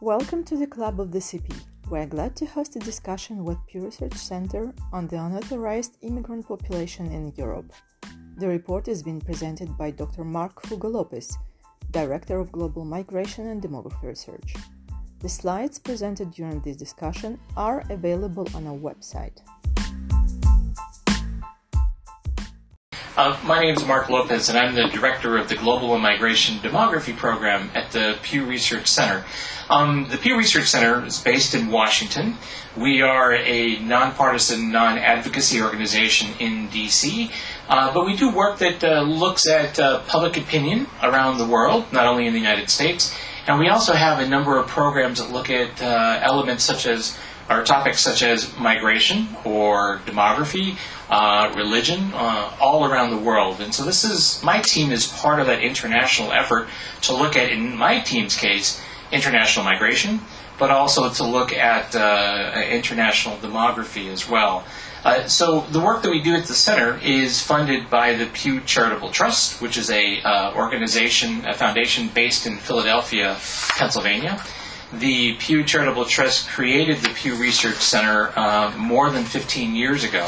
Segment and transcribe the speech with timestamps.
[0.00, 1.52] Welcome to the Club of the CP.
[1.90, 7.10] We're glad to host a discussion with Pew Research Center on the unauthorized immigrant population
[7.10, 7.72] in Europe.
[8.36, 10.22] The report is being presented by Dr.
[10.22, 11.36] Mark Hugo Lopez,
[11.90, 14.54] Director of Global Migration and Demography Research.
[15.18, 19.40] The slides presented during this discussion are available on our website.
[23.18, 27.16] Uh, my name is Mark Lopez, and I'm the director of the Global Immigration Demography
[27.16, 29.24] Program at the Pew Research Center.
[29.68, 32.36] Um, the Pew Research Center is based in Washington.
[32.76, 37.32] We are a nonpartisan, non advocacy organization in D.C.,
[37.68, 41.92] uh, but we do work that uh, looks at uh, public opinion around the world,
[41.92, 43.12] not only in the United States.
[43.48, 47.18] And we also have a number of programs that look at uh, elements such as
[47.48, 50.76] are topics such as migration or demography,
[51.10, 53.60] uh, religion, uh, all around the world.
[53.60, 56.68] And so this is my team is part of that international effort
[57.02, 60.20] to look at, in my team's case, international migration,
[60.58, 64.64] but also to look at uh, international demography as well.
[65.04, 68.60] Uh, so the work that we do at the center is funded by the Pew
[68.60, 73.36] Charitable Trust, which is a uh, organization, a foundation based in Philadelphia,
[73.76, 74.42] Pennsylvania.
[74.92, 80.24] The Pew Charitable Trust created the Pew Research Center uh, more than 15 years ago,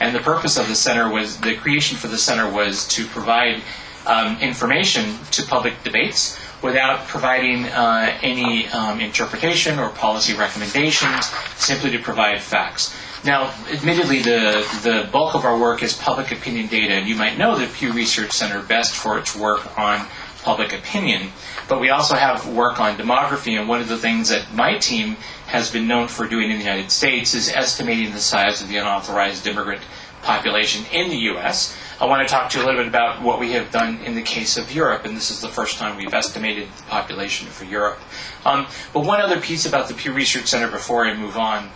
[0.00, 3.62] and the purpose of the center was the creation for the center was to provide
[4.06, 11.26] um, information to public debates without providing uh, any um, interpretation or policy recommendations,
[11.56, 12.94] simply to provide facts.
[13.24, 17.36] Now, admittedly, the, the bulk of our work is public opinion data, and you might
[17.36, 20.06] know the Pew Research Center best for its work on
[20.42, 21.30] public opinion.
[21.68, 25.16] But we also have work on demography, and one of the things that my team
[25.46, 28.76] has been known for doing in the United States is estimating the size of the
[28.76, 29.82] unauthorized immigrant
[30.22, 31.76] population in the U.S.
[32.00, 34.14] I want to talk to you a little bit about what we have done in
[34.14, 37.64] the case of Europe, and this is the first time we've estimated the population for
[37.64, 37.98] Europe.
[38.44, 41.70] Um, but one other piece about the Pew Research Center before I move on.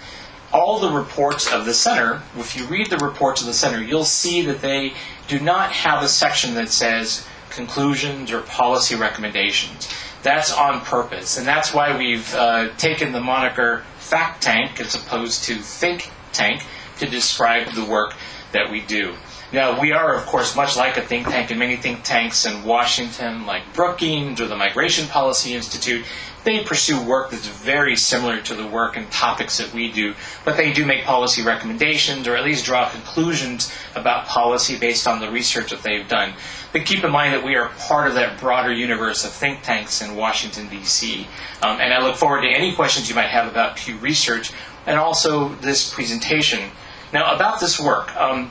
[0.53, 4.05] All the reports of the center, if you read the reports of the center, you'll
[4.05, 4.95] see that they
[5.27, 9.89] do not have a section that says conclusions or policy recommendations.
[10.23, 15.45] That's on purpose, and that's why we've uh, taken the moniker fact tank as opposed
[15.45, 16.65] to think tank
[16.99, 18.15] to describe the work
[18.53, 19.15] that we do.
[19.53, 22.65] Now, we are, of course, much like a think tank, and many think tanks in
[22.65, 26.05] Washington, like Brookings or the Migration Policy Institute,
[26.45, 30.15] they pursue work that's very similar to the work and topics that we do,
[30.45, 35.21] but they do make policy recommendations or at least draw conclusions about policy based on
[35.21, 36.35] the research that they've done.
[36.75, 40.03] But keep in mind that we are part of that broader universe of think tanks
[40.03, 41.25] in Washington, D.C.
[41.63, 44.51] Um, and I look forward to any questions you might have about Pew Research
[44.85, 46.73] and also this presentation.
[47.13, 48.15] Now, about this work.
[48.17, 48.51] Um,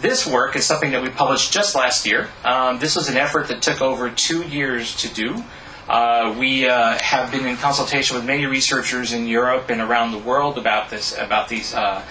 [0.00, 2.30] this work is something that we published just last year.
[2.42, 5.44] Um, this was an effort that took over two years to do.
[5.90, 10.18] Uh, we uh, have been in consultation with many researchers in Europe and around the
[10.18, 12.02] world about this, about these uh,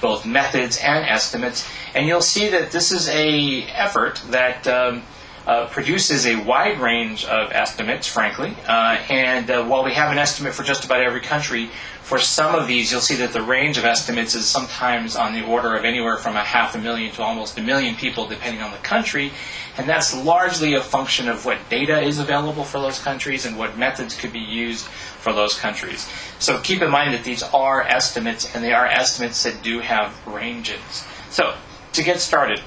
[0.00, 5.02] both methods and estimates, and you'll see that this is a effort that um,
[5.46, 8.54] uh, produces a wide range of estimates, frankly.
[8.66, 11.70] Uh, and uh, while we have an estimate for just about every country,
[12.10, 15.46] for some of these, you'll see that the range of estimates is sometimes on the
[15.46, 18.72] order of anywhere from a half a million to almost a million people, depending on
[18.72, 19.30] the country.
[19.78, 23.78] And that's largely a function of what data is available for those countries and what
[23.78, 26.10] methods could be used for those countries.
[26.40, 30.26] So keep in mind that these are estimates, and they are estimates that do have
[30.26, 31.06] ranges.
[31.30, 31.54] So,
[31.92, 32.60] to get started,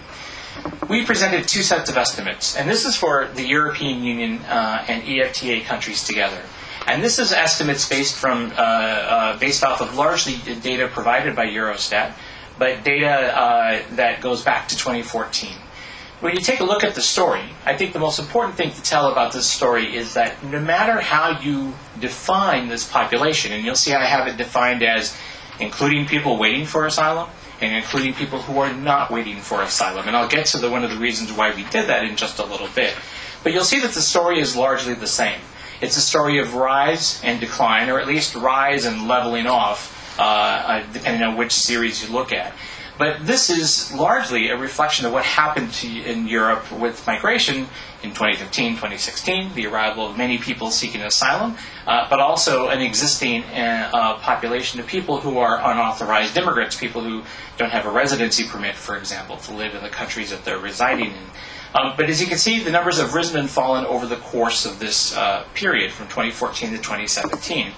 [0.87, 5.03] we presented two sets of estimates, and this is for the European Union uh, and
[5.03, 6.43] EFTA countries together.
[6.87, 11.47] And this is estimates based from uh, uh, based off of largely data provided by
[11.47, 12.13] Eurostat,
[12.59, 15.55] but data uh, that goes back to 2014.
[16.19, 18.81] When you take a look at the story, I think the most important thing to
[18.81, 23.75] tell about this story is that no matter how you define this population, and you'll
[23.75, 25.17] see I have it defined as
[25.59, 27.29] including people waiting for asylum
[27.61, 30.07] and including people who are not waiting for asylum.
[30.07, 32.39] And I'll get to the, one of the reasons why we did that in just
[32.39, 32.93] a little bit.
[33.43, 35.39] But you'll see that the story is largely the same.
[35.81, 40.23] It's a story of rise and decline, or at least rise and leveling off, uh,
[40.23, 42.53] uh, depending on which series you look at.
[42.97, 47.67] But this is largely a reflection of what happened to, in Europe with migration
[48.03, 51.55] in 2015, 2016, the arrival of many people seeking asylum,
[51.87, 57.01] uh, but also an existing uh, uh, population of people who are unauthorized immigrants, people
[57.01, 57.23] who
[57.57, 61.11] don't have a residency permit, for example, to live in the countries that they're residing
[61.11, 61.23] in.
[61.75, 64.65] Um, but as you can see, the numbers have risen and fallen over the course
[64.65, 67.71] of this uh, period from 2014 to 2017.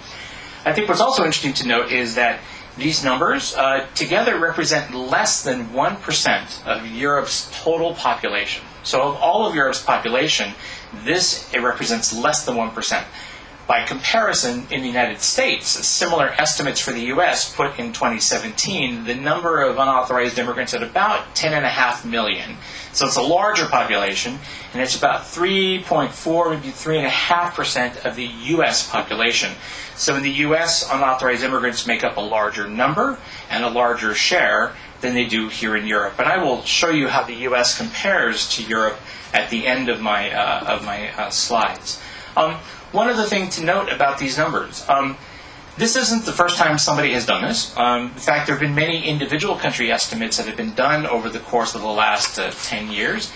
[0.66, 2.40] I think what's also interesting to note is that
[2.78, 8.66] these numbers uh, together represent less than 1% of Europe's total population.
[8.84, 10.54] So, of all of Europe's population,
[11.06, 13.04] this it represents less than 1%.
[13.68, 17.52] By comparison, in the United States, similar estimates for the U.S.
[17.56, 22.58] put in 2017 the number of unauthorized immigrants at about 10.5 million.
[22.94, 24.38] So it's a larger population,
[24.72, 28.88] and it's about 3.4, maybe 3.5% of the U.S.
[28.88, 29.54] population.
[29.96, 33.18] So in the U.S., unauthorized immigrants make up a larger number
[33.50, 36.20] and a larger share than they do here in Europe.
[36.20, 37.76] And I will show you how the U.S.
[37.76, 39.00] compares to Europe
[39.34, 42.00] at the end of my, uh, of my uh, slides.
[42.38, 42.58] Um,
[42.96, 44.88] one other thing to note about these numbers.
[44.90, 45.18] Um,
[45.78, 47.76] this isn't the first time somebody has done this.
[47.78, 51.30] Um, in fact, there have been many individual country estimates that have been done over
[51.30, 53.32] the course of the last uh, 10 years.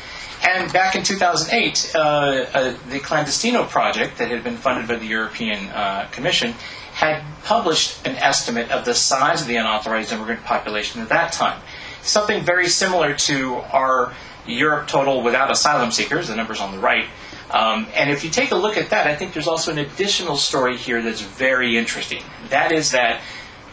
[0.47, 5.05] And back in 2008, uh, uh, the Clandestino project that had been funded by the
[5.05, 6.53] European uh, Commission
[6.93, 11.61] had published an estimate of the size of the unauthorized immigrant population at that time.
[12.01, 14.13] Something very similar to our
[14.47, 17.05] Europe total without asylum seekers, the numbers on the right,
[17.51, 20.35] um, and if you take a look at that, I think there's also an additional
[20.35, 22.23] story here that's very interesting.
[22.49, 23.21] That is that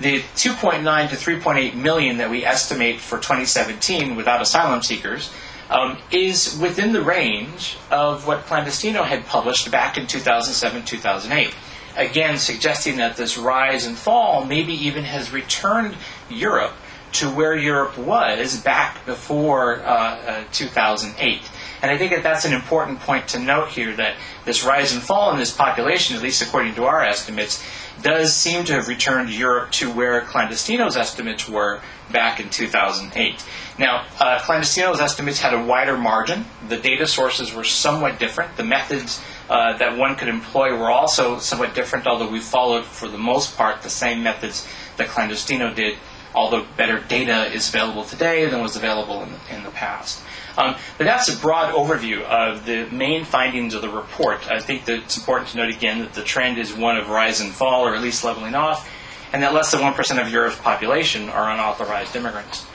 [0.00, 5.32] the 2.9 to 3.8 million that we estimate for 2017 without asylum seekers
[5.70, 11.54] um, is within the range of what Clandestino had published back in 2007 2008.
[11.96, 15.96] Again, suggesting that this rise and fall maybe even has returned
[16.28, 16.74] Europe
[17.16, 21.40] to where Europe was back before uh, uh, 2008.
[21.82, 25.02] And I think that that's an important point to note here that this rise and
[25.02, 27.62] fall in this population, at least according to our estimates,
[28.02, 31.80] does seem to have returned Europe to where Clandestino's estimates were
[32.12, 33.44] back in 2008.
[33.78, 36.44] Now, uh, Clandestino's estimates had a wider margin.
[36.68, 38.56] The data sources were somewhat different.
[38.56, 43.08] The methods uh, that one could employ were also somewhat different, although we followed, for
[43.08, 44.66] the most part, the same methods
[44.96, 45.98] that Clandestino did,
[46.36, 50.22] although better data is available today than was available in the, in the past.
[50.58, 54.48] Um, but that's a broad overview of the main findings of the report.
[54.50, 57.40] I think that it's important to note again that the trend is one of rise
[57.40, 58.90] and fall, or at least leveling off,
[59.32, 62.66] and that less than 1% of Europe's population are unauthorized immigrants.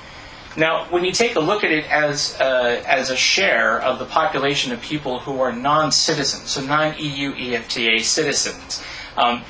[0.57, 4.05] Now, when you take a look at it as, uh, as a share of the
[4.05, 8.83] population of people who are non citizens, so non EU EFTA citizens,
[9.15, 9.43] um,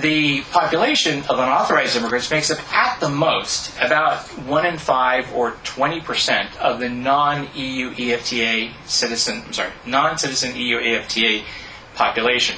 [0.00, 5.52] the population of unauthorized immigrants makes up at the most about 1 in 5 or
[5.52, 11.44] 20% of the non-EU EFTA citizen, I'm sorry, non-citizen EU EFTA
[11.94, 12.56] population.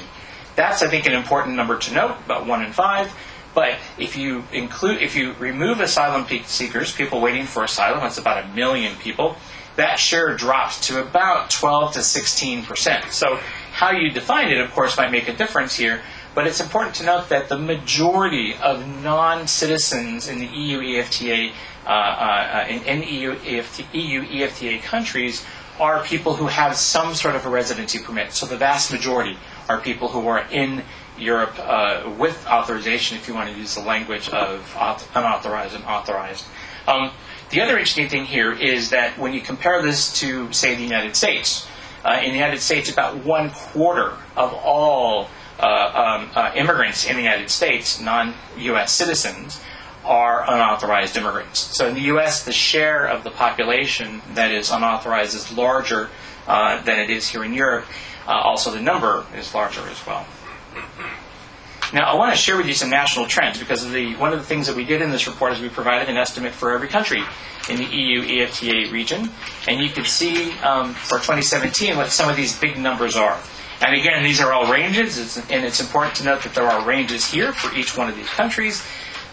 [0.55, 3.13] That's, I think, an important number to note, about 1 in 5.
[3.53, 8.43] But if you include, if you remove asylum seekers, people waiting for asylum, that's about
[8.43, 9.35] a million people,
[9.77, 13.11] that share drops to about 12 to 16 percent.
[13.11, 13.39] So
[13.71, 16.01] how you define it, of course, might make a difference here.
[16.37, 21.51] But it's important to note that the majority of non-citizens in the EU EFTA
[21.83, 25.43] uh, uh, in, in EU, EFT, EU EFTA countries
[25.79, 28.33] are people who have some sort of a residency permit.
[28.33, 29.35] So the vast majority
[29.67, 30.83] are people who are in
[31.17, 34.71] Europe uh, with authorization, if you want to use the language of
[35.15, 36.45] unauthorized and authorized.
[36.87, 37.09] Um,
[37.49, 41.15] the other interesting thing here is that when you compare this to, say, the United
[41.15, 41.67] States,
[42.05, 47.15] uh, in the United States, about one quarter of all uh, um, uh, immigrants in
[47.15, 49.61] the United States, non US citizens,
[50.05, 51.59] are unauthorized immigrants.
[51.59, 56.09] So in the US, the share of the population that is unauthorized is larger
[56.47, 57.85] uh, than it is here in Europe.
[58.27, 60.25] Uh, also, the number is larger as well.
[61.93, 64.45] Now, I want to share with you some national trends because the, one of the
[64.45, 67.23] things that we did in this report is we provided an estimate for every country
[67.69, 69.29] in the EU EFTA region.
[69.67, 73.39] And you can see um, for 2017 what some of these big numbers are.
[73.85, 77.29] And again, these are all ranges, and it's important to note that there are ranges
[77.29, 78.83] here for each one of these countries.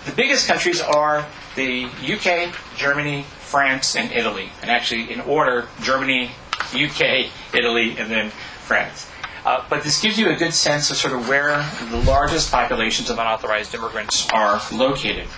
[0.04, 4.50] The biggest countries are the UK, Germany, France, and Italy.
[4.60, 6.30] And actually, in order Germany,
[6.74, 9.08] UK, Italy, and then France.
[9.46, 13.10] Uh, but this gives you a good sense of sort of where the largest populations
[13.10, 15.28] of unauthorized immigrants are located.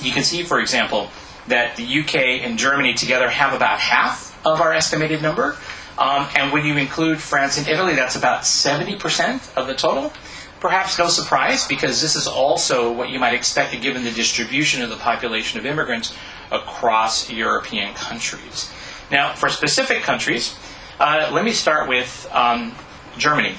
[0.00, 1.10] You can see, for example,
[1.46, 5.56] that the UK and Germany together have about half of our estimated number.
[6.00, 10.10] Um, and when you include France and Italy, that's about 70% of the total.
[10.58, 14.88] Perhaps no surprise, because this is also what you might expect given the distribution of
[14.88, 16.14] the population of immigrants
[16.50, 18.72] across European countries.
[19.10, 20.56] Now, for specific countries,
[20.98, 22.74] uh, let me start with um,
[23.18, 23.56] Germany.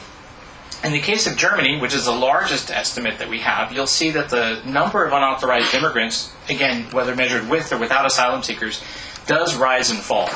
[0.83, 4.09] In the case of Germany, which is the largest estimate that we have, you'll see
[4.11, 8.81] that the number of unauthorized immigrants, again, whether measured with or without asylum seekers,
[9.27, 10.27] does rise and fall.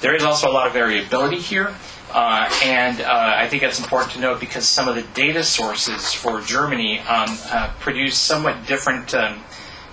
[0.00, 1.74] There is also a lot of variability here.
[2.12, 6.12] Uh, and uh, I think that's important to note because some of the data sources
[6.12, 9.44] for Germany um, uh, produce somewhat different um,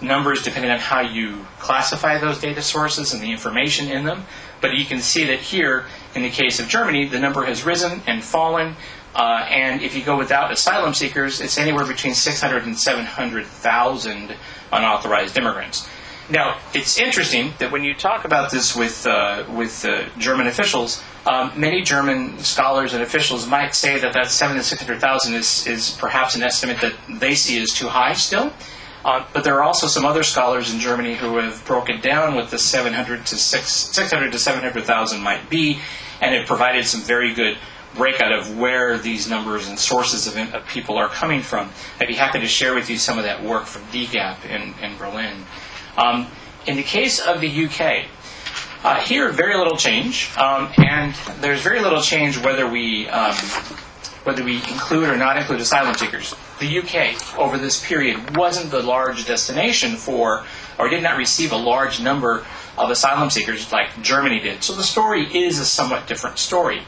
[0.02, 4.26] numbers depending on how you classify those data sources and the information in them.
[4.62, 5.86] But you can see that here,
[6.16, 8.76] in the case of Germany, the number has risen and fallen.
[9.14, 14.36] Uh, and if you go without asylum seekers, it's anywhere between 600 and 700,000
[14.72, 15.88] unauthorized immigrants.
[16.30, 21.02] Now, it's interesting that when you talk about this with, uh, with uh, German officials,
[21.26, 25.92] um, many German scholars and officials might say that that 700 to 600,000 is, is
[25.92, 28.52] perhaps an estimate that they see as too high still.
[29.06, 32.52] Uh, but there are also some other scholars in Germany who have broken down what
[32.52, 35.80] the 700 to 6, 600 to 700,000 might be,
[36.20, 37.58] and have provided some very good
[37.96, 41.70] breakout of where these numbers and sources of, of, people are coming from.
[42.02, 44.98] I'd be happy to share with you some of that work from DGAP in, in
[44.98, 45.46] Berlin.
[45.98, 46.28] Um,
[46.66, 48.06] in the case of the UK,
[48.84, 53.36] uh, here very little change, um, and there's very little change whether we um,
[54.24, 56.36] whether we include or not include asylum seekers.
[56.60, 60.44] The UK over this period wasn't the large destination for,
[60.78, 62.46] or did not receive a large number
[62.78, 64.64] of asylum seekers like Germany did.
[64.64, 66.82] So the story is a somewhat different story.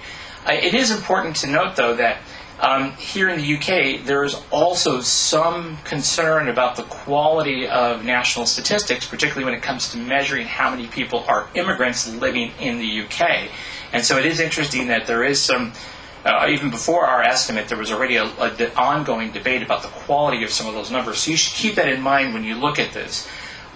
[0.46, 2.18] Uh, it is important to note, though, that
[2.60, 8.46] um, here in the UK, there is also some concern about the quality of national
[8.46, 13.02] statistics, particularly when it comes to measuring how many people are immigrants living in the
[13.04, 13.50] UK.
[13.94, 15.72] And so it is interesting that there is some,
[16.26, 18.30] uh, even before our estimate, there was already an
[18.76, 21.20] ongoing debate about the quality of some of those numbers.
[21.20, 23.26] So you should keep that in mind when you look at this.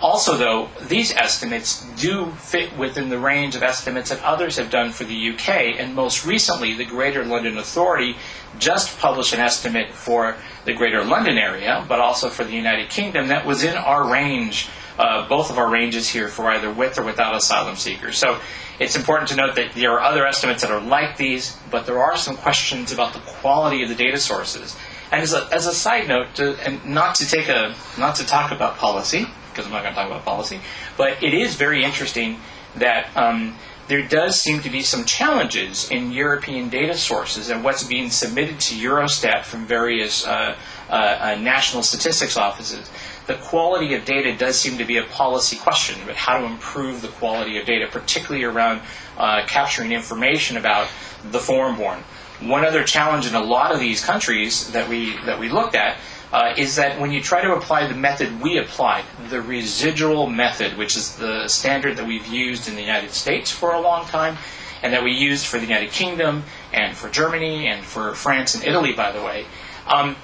[0.04, 4.92] Also, though, these estimates do fit within the range of estimates that others have done
[4.92, 8.18] for the UK, and most recently, the Greater London Authority
[8.60, 13.30] just published an estimate for the Greater London area, but also for the United Kingdom
[13.30, 14.68] that was in our range,
[15.00, 18.18] uh, both of our ranges here for either with or without asylum seekers.
[18.18, 18.42] So
[18.80, 22.04] it's important to note that there are other estimates that are like these, but there
[22.04, 24.76] are some questions about the quality of the data sources.
[25.14, 28.26] And as a, as a side note, to, and not to take a not to
[28.26, 30.60] talk about policy, because I'm not going to talk about policy.
[30.98, 32.40] But it is very interesting
[32.76, 33.56] that um,
[33.88, 38.60] there does seem to be some challenges in European data sources and what's being submitted
[38.60, 40.56] to Eurostat from various uh,
[40.90, 42.90] uh, uh, national statistics offices.
[43.28, 47.02] The quality of data does seem to be a policy question, but how to improve
[47.02, 48.82] the quality of data, particularly around
[49.18, 50.88] uh, capturing information about
[51.32, 52.00] the foreign born.
[52.42, 55.98] One other challenge in a lot of these countries that we that we looked at
[56.34, 60.76] uh, is that when you try to apply the method we applied, the residual method,
[60.78, 64.36] which is the standard that we've used in the United States for a long time,
[64.82, 68.64] and that we used for the United Kingdom and for Germany and for France and
[68.64, 69.46] Italy, by the way.
[69.86, 70.16] Um,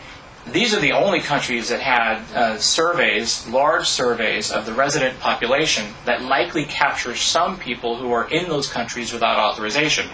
[0.48, 5.94] these are the only countries that had uh, surveys, large surveys of the resident population
[6.06, 10.10] that likely capture some people who are in those countries without authorization.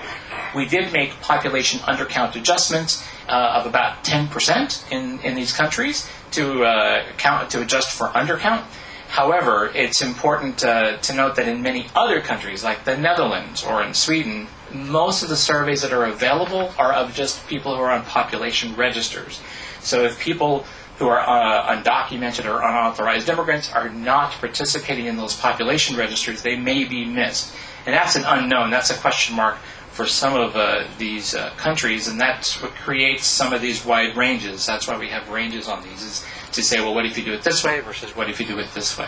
[0.54, 6.64] We did make population undercount adjustments uh, of about 10% in, in these countries to
[6.64, 8.64] uh, count to adjust for undercount.
[9.08, 13.82] However, it's important uh, to note that in many other countries, like the Netherlands or
[13.84, 17.92] in Sweden, most of the surveys that are available are of just people who are
[17.92, 19.42] on population registers.
[19.80, 20.66] So if people
[20.98, 26.56] who are uh, undocumented or unauthorized immigrants are not participating in those population registers, they
[26.56, 27.54] may be missed.
[27.86, 29.58] And that's an unknown, that's a question mark
[29.96, 34.18] for some of uh, these uh, countries, and that's what creates some of these wide
[34.18, 34.66] ranges.
[34.66, 37.32] That's why we have ranges on these, is to say, well, what if you do
[37.32, 39.08] it this way versus what if you do it this way?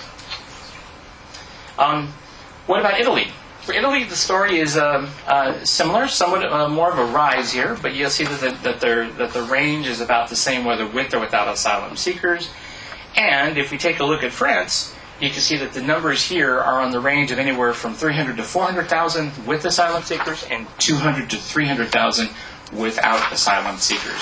[1.77, 2.13] Um,
[2.67, 3.27] what about Italy?
[3.63, 7.77] For Italy, the story is um, uh, similar, somewhat uh, more of a rise here,
[7.82, 11.13] but you'll see that the, that, that the range is about the same whether with
[11.13, 12.50] or without asylum seekers.
[13.17, 16.60] And if we take a look at France, you can see that the numbers here
[16.60, 21.30] are on the range of anywhere from 300 to 400,000 with asylum seekers and 200
[21.32, 22.30] to 300,000
[22.74, 24.22] without asylum seekers.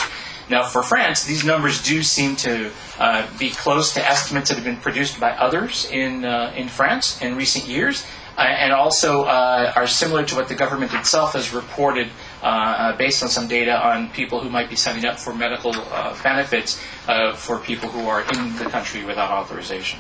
[0.50, 4.64] Now, for France, these numbers do seem to uh, be close to estimates that have
[4.64, 8.06] been produced by others in, uh, in France in recent years,
[8.38, 12.10] uh, and also uh, are similar to what the government itself has reported
[12.44, 15.74] uh, uh, based on some data on people who might be signing up for medical
[16.22, 16.80] benefits
[17.38, 20.00] for people who are in the country without authorization.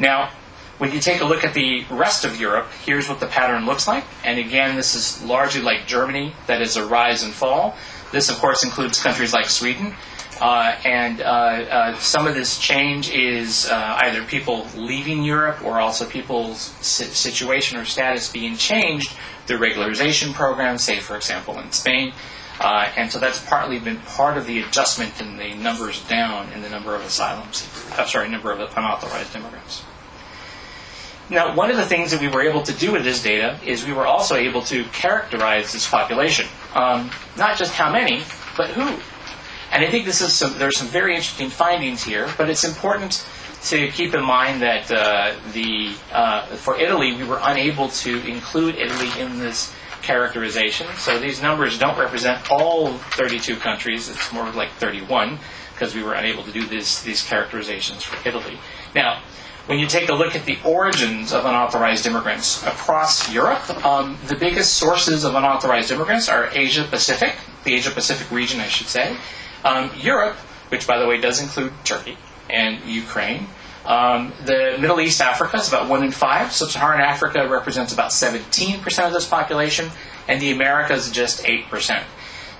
[0.00, 0.30] Now,
[0.78, 3.86] when you take a look at the rest of Europe, here's what the pattern looks
[3.86, 4.02] like.
[4.24, 7.76] And again, this is largely like Germany, that is a rise and fall.
[8.12, 9.94] This, of course, includes countries like Sweden.
[10.40, 15.78] Uh, and uh, uh, some of this change is uh, either people leaving Europe or
[15.78, 19.12] also people's situation or status being changed
[19.46, 22.14] through regularization programs, say, for example, in Spain.
[22.58, 26.62] Uh, and so that's partly been part of the adjustment in the numbers down in
[26.62, 29.82] the number of asylum seekers, I'm sorry, number of unauthorized immigrants.
[31.30, 33.86] Now, one of the things that we were able to do with this data is
[33.86, 36.46] we were also able to characterize this population.
[36.74, 38.22] Um, not just how many,
[38.56, 38.98] but who.
[39.70, 43.24] And I think this is some, there's some very interesting findings here, but it's important
[43.64, 48.74] to keep in mind that uh, the uh, for Italy we were unable to include
[48.74, 49.72] Italy in this
[50.02, 50.88] characterization.
[50.96, 54.08] So these numbers don't represent all 32 countries.
[54.08, 55.38] It's more like 31
[55.74, 58.58] because we were unable to do this, these characterizations for Italy.
[58.94, 59.22] Now,
[59.70, 64.34] when you take a look at the origins of unauthorized immigrants across Europe, um, the
[64.34, 69.16] biggest sources of unauthorized immigrants are Asia Pacific, the Asia Pacific region, I should say,
[69.64, 70.34] um, Europe,
[70.70, 72.18] which by the way does include Turkey
[72.50, 73.46] and Ukraine.
[73.86, 76.50] Um, the Middle East, Africa is about one in five.
[76.50, 79.88] Sub-Saharan Africa represents about 17% of this population,
[80.26, 82.02] and the Americas just 8%.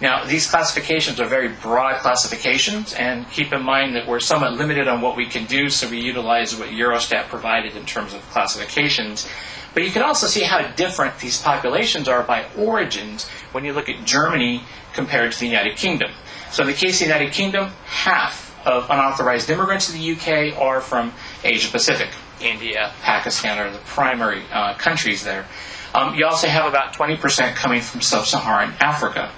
[0.01, 4.89] Now, these classifications are very broad classifications, and keep in mind that we're somewhat limited
[4.89, 9.29] on what we can do, so we utilize what Eurostat provided in terms of classifications.
[9.75, 13.89] But you can also see how different these populations are by origins when you look
[13.89, 14.65] at Germany
[14.95, 16.13] compared to the United Kingdom.
[16.51, 20.59] So in the case of the United Kingdom, half of unauthorized immigrants in the UK
[20.61, 21.13] are from
[21.45, 22.09] Asia Pacific.
[22.41, 25.47] India, Pakistan are the primary uh, countries there.
[25.95, 29.31] Um, you also have about 20% coming from sub Saharan Africa.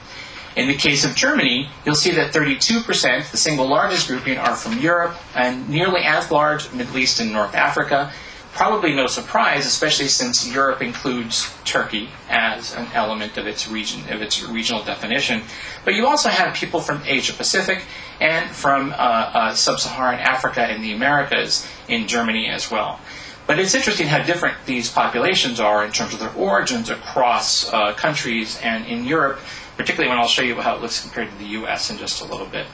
[0.54, 4.78] In the case of Germany, you'll see that 32%, the single largest grouping, are from
[4.80, 8.12] Europe, and nearly as large Middle East and North Africa.
[8.52, 14.20] Probably no surprise, especially since Europe includes Turkey as an element of its region, of
[14.20, 15.40] its regional definition.
[15.86, 17.84] But you also have people from Asia Pacific
[18.20, 23.00] and from uh, uh, sub-Saharan Africa and the Americas in Germany as well.
[23.46, 27.94] But it's interesting how different these populations are in terms of their origins across uh,
[27.94, 29.40] countries and in Europe
[29.76, 31.90] particularly when I'll show you how it looks compared to the U.S.
[31.90, 32.66] in just a little bit.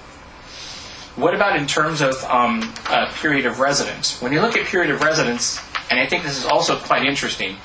[1.17, 2.73] What about in terms of um,
[3.17, 4.23] period of residence?
[4.23, 7.57] When you look at period of residence, and I think this is also quite interesting,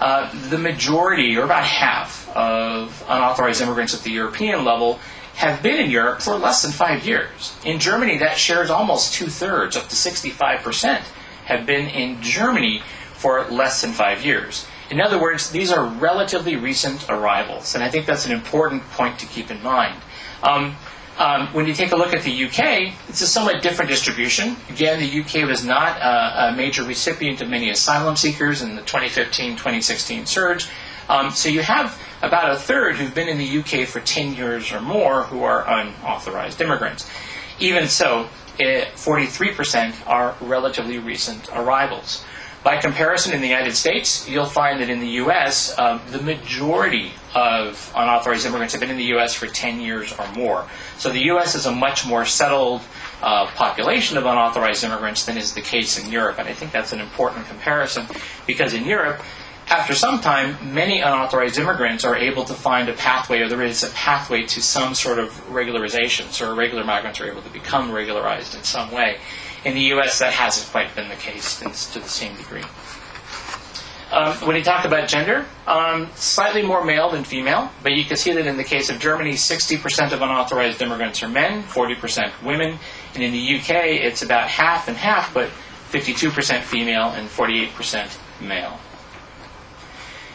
[0.00, 5.00] uh, the majority, or about half, of unauthorized immigrants at the European level
[5.34, 7.56] have been in Europe for less than five years.
[7.64, 11.00] In Germany, that share is almost two thirds, up to 65%,
[11.46, 12.82] have been in Germany
[13.14, 14.66] for less than five years.
[14.90, 19.20] In other words, these are relatively recent arrivals, and I think that's an important point
[19.20, 20.00] to keep in mind.
[20.42, 20.76] Um,
[21.16, 24.56] um, when you take a look at the UK, it's a somewhat different distribution.
[24.68, 28.82] Again, the UK was not uh, a major recipient of many asylum seekers in the
[28.82, 30.68] 2015 2016 surge.
[31.08, 34.72] Um, so you have about a third who've been in the UK for 10 years
[34.72, 37.08] or more who are unauthorized immigrants.
[37.58, 42.24] Even so, 43% are relatively recent arrivals.
[42.62, 47.12] By comparison, in the United States, you'll find that in the U.S., um, the majority
[47.34, 49.32] of unauthorized immigrants have been in the U.S.
[49.32, 50.68] for 10 years or more.
[50.98, 51.54] So the U.S.
[51.54, 52.82] is a much more settled
[53.22, 56.38] uh, population of unauthorized immigrants than is the case in Europe.
[56.38, 58.06] And I think that's an important comparison
[58.46, 59.22] because in Europe,
[59.70, 63.84] after some time, many unauthorized immigrants are able to find a pathway, or there is
[63.84, 66.30] a pathway to some sort of regularization.
[66.30, 69.18] So irregular migrants are able to become regularized in some way.
[69.64, 72.64] In the U.S., that hasn't quite been the case to the same degree.
[74.10, 78.16] Um, when you talk about gender, um, slightly more male than female, but you can
[78.16, 82.78] see that in the case of Germany, 60% of unauthorized immigrants are men, 40% women,
[83.14, 83.70] and in the UK,
[84.02, 85.48] it's about half and half, but
[85.90, 88.80] 52% female and 48% male.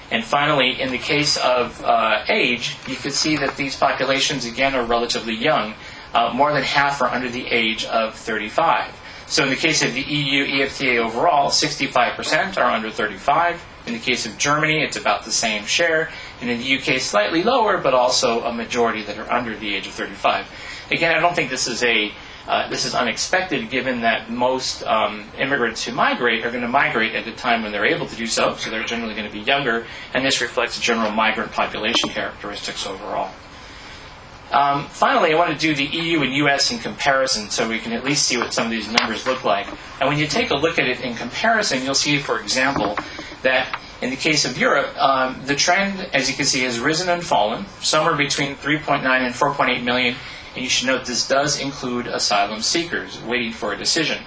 [0.10, 4.74] And finally, in the case of uh, age, you can see that these populations, again,
[4.76, 5.74] are relatively young.
[6.14, 8.94] Uh, more than half are under the age of 35.
[9.28, 13.64] So in the case of the EU EFTA overall, 65% are under 35.
[13.88, 16.10] In the case of Germany, it's about the same share.
[16.42, 19.88] And in the UK, slightly lower, but also a majority that are under the age
[19.88, 20.46] of 35.
[20.92, 22.14] Again, I don't think this is a
[22.48, 27.16] uh, this is unexpected given that most um, immigrants who migrate are going to migrate
[27.16, 29.40] at a time when they're able to do so, so they're generally going to be
[29.40, 33.32] younger, and this reflects general migrant population characteristics overall.
[34.52, 37.92] Um, finally, I want to do the EU and US in comparison so we can
[37.94, 39.68] at least see what some of these numbers look like.
[40.00, 42.98] And when you take a look at it in comparison, you'll see, for example,
[43.42, 47.10] that in the case of Europe, um, the trend, as you can see, has risen
[47.10, 50.16] and fallen, somewhere between 3.9 and 4.8 million.
[50.56, 54.20] And you should note this does include asylum seekers waiting for a decision.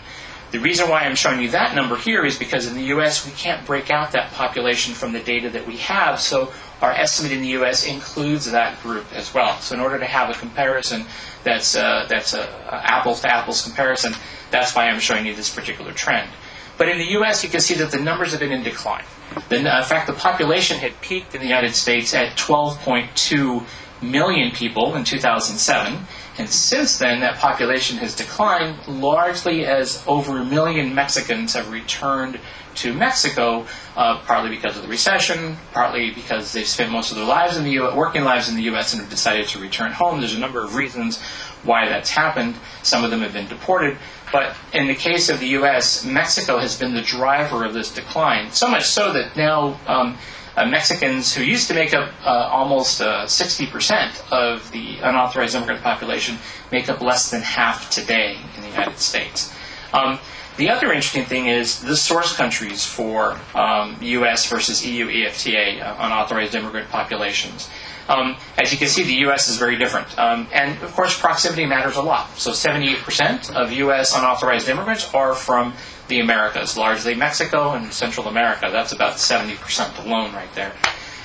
[0.50, 3.32] The reason why I'm showing you that number here is because in the US we
[3.32, 7.42] can't break out that population from the data that we have, so our estimate in
[7.42, 7.86] the U.S.
[7.86, 9.58] includes that group as well.
[9.60, 11.04] So in order to have a comparison
[11.44, 14.12] that's uh, that's a, a apples to apples comparison,
[14.50, 16.30] that's why I'm showing you this particular trend.
[16.76, 19.04] But in the U.S., you can see that the numbers have been in decline.
[19.36, 23.66] Uh, in fact, the population had peaked in the United States at 12.2
[24.00, 26.06] million people in 2007.
[26.38, 32.38] And since then, that population has declined largely as over a million Mexicans have returned
[32.78, 37.26] to Mexico, uh, partly because of the recession, partly because they've spent most of their
[37.26, 38.92] lives in the U- working lives in the U.S.
[38.92, 40.20] and have decided to return home.
[40.20, 41.20] There's a number of reasons
[41.64, 42.54] why that's happened.
[42.82, 43.98] Some of them have been deported,
[44.32, 48.52] but in the case of the U.S., Mexico has been the driver of this decline.
[48.52, 49.78] So much so that now.
[49.86, 50.18] Um,
[50.56, 56.36] uh, Mexicans who used to make up uh, almost 60% of the unauthorized immigrant population
[56.72, 59.54] make up less than half today in the United States.
[59.92, 60.18] Um,
[60.58, 64.50] the other interesting thing is the source countries for um, U.S.
[64.50, 67.70] versus EU EFTA uh, unauthorized immigrant populations.
[68.08, 69.48] Um, as you can see, the U.S.
[69.48, 70.18] is very different.
[70.18, 72.36] Um, and of course, proximity matters a lot.
[72.38, 74.16] So 78% of U.S.
[74.16, 75.74] unauthorized immigrants are from
[76.08, 78.68] the Americas, largely Mexico and Central America.
[78.72, 80.72] That's about 70% alone right there.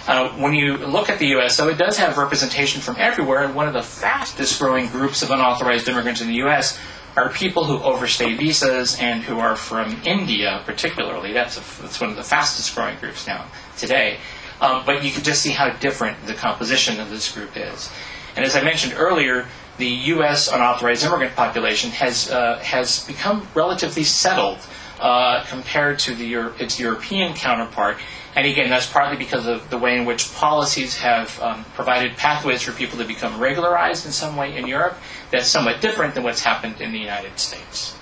[0.06, 3.56] Uh, when you look at the U.S., though, it does have representation from everywhere, and
[3.56, 6.78] one of the fastest growing groups of unauthorized immigrants in the U.S
[7.15, 11.34] are people who overstay visas and who are from India, particularly.
[11.34, 13.45] That's, a, that's one of the fastest growing groups now
[13.78, 14.17] today.
[14.62, 17.89] Um, but you can just see how different the composition of this group is.
[18.36, 19.45] And as I mentioned earlier,
[19.78, 20.47] the U.S.
[20.52, 24.60] unauthorized immigrant population has uh, has become relatively settled
[24.99, 27.97] uh, compared to the Euro- its European counterpart.
[28.36, 32.63] And again, that's partly because of the way in which policies have um, provided pathways
[32.63, 34.97] for people to become regularized in some way in Europe.
[35.34, 37.98] That's somewhat different than what's happened in the United States.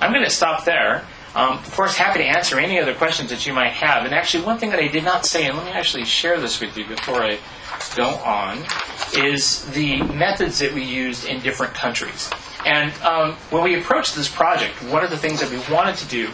[0.00, 1.04] I'm going to stop there.
[1.36, 4.04] Um, of course, happy to answer any other questions that you might have.
[4.04, 6.60] And actually, one thing that I did not say, and let me actually share this
[6.60, 7.38] with you before I
[7.94, 8.64] go on,
[9.16, 12.28] is the methods that we used in different countries.
[12.66, 16.08] And um, when we approached this project, one of the things that we wanted to
[16.08, 16.30] do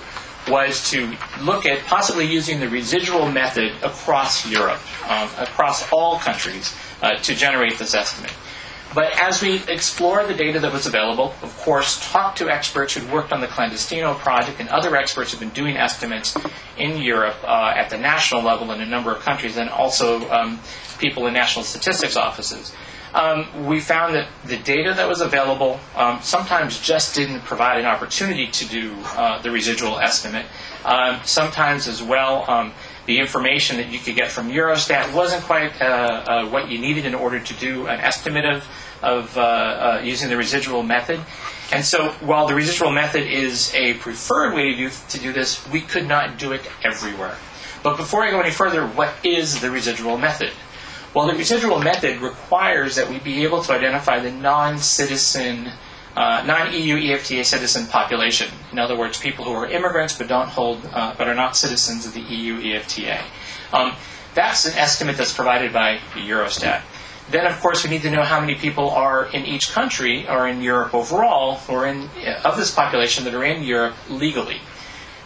[0.49, 6.75] was to look at possibly using the residual method across Europe, um, across all countries,
[7.03, 8.33] uh, to generate this estimate.
[8.95, 13.11] But as we explored the data that was available, of course, talked to experts who'd
[13.11, 16.37] worked on the Clandestino project and other experts who've been doing estimates
[16.79, 20.61] in Europe uh, at the national level in a number of countries, and also um,
[20.99, 22.73] people in national statistics offices.
[23.15, 27.87] Um, we found that the data that was available um, sometimes just didn't provide an
[27.87, 30.47] opportunity to do uh, the residual estimate.
[30.85, 32.73] Um, sometimes, as well, um,
[33.07, 37.07] the information that you could get from Eurostat wasn't quite uh, uh, what you needed
[37.07, 38.67] in order to do an estimate of
[39.05, 41.21] of uh, uh, using the residual method.
[41.73, 45.67] And so, while the residual method is a preferred way to do, to do this,
[45.69, 47.37] we could not do it everywhere.
[47.83, 50.53] But before I go any further, what is the residual method?
[51.15, 55.71] Well, the residual method requires that we be able to identify the non citizen,
[56.17, 58.49] uh, non EU EFTA citizen population.
[58.73, 62.05] In other words, people who are immigrants but don't hold, uh, but are not citizens
[62.05, 63.21] of the EU EFTA.
[63.73, 63.93] Um,
[64.35, 66.83] that's an estimate that's provided by Eurostat.
[67.31, 70.47] Then, of course, we need to know how many people are in each country or
[70.47, 74.61] in Europe overall, or in uh, of this population that are in Europe legally.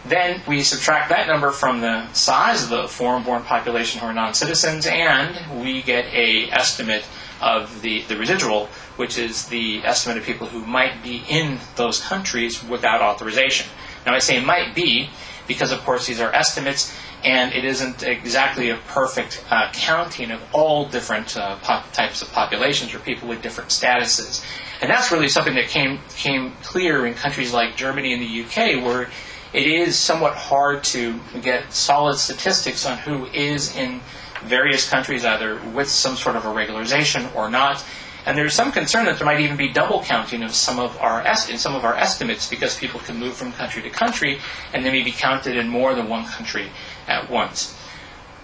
[0.04, 4.86] Then we subtract that number from the size of the foreign-born population who are non-citizens,
[4.86, 7.04] and we get a estimate
[7.40, 12.00] of the, the residual, which is the estimate of people who might be in those
[12.00, 13.66] countries without authorization.
[14.06, 15.10] Now I say might be
[15.46, 20.40] because, of course, these are estimates, and it isn't exactly a perfect uh, counting of
[20.52, 24.44] all different uh, pop- types of populations or people with different statuses.
[24.80, 28.84] And that's really something that came came clear in countries like Germany and the UK,
[28.84, 29.10] where
[29.52, 34.00] it is somewhat hard to get solid statistics on who is in
[34.44, 37.84] various countries, either with some sort of a regularization or not.
[38.26, 41.24] And there's some concern that there might even be double counting of some of our
[41.48, 44.38] in some of our estimates because people can move from country to country
[44.72, 46.68] and they may be counted in more than one country
[47.06, 47.74] at once.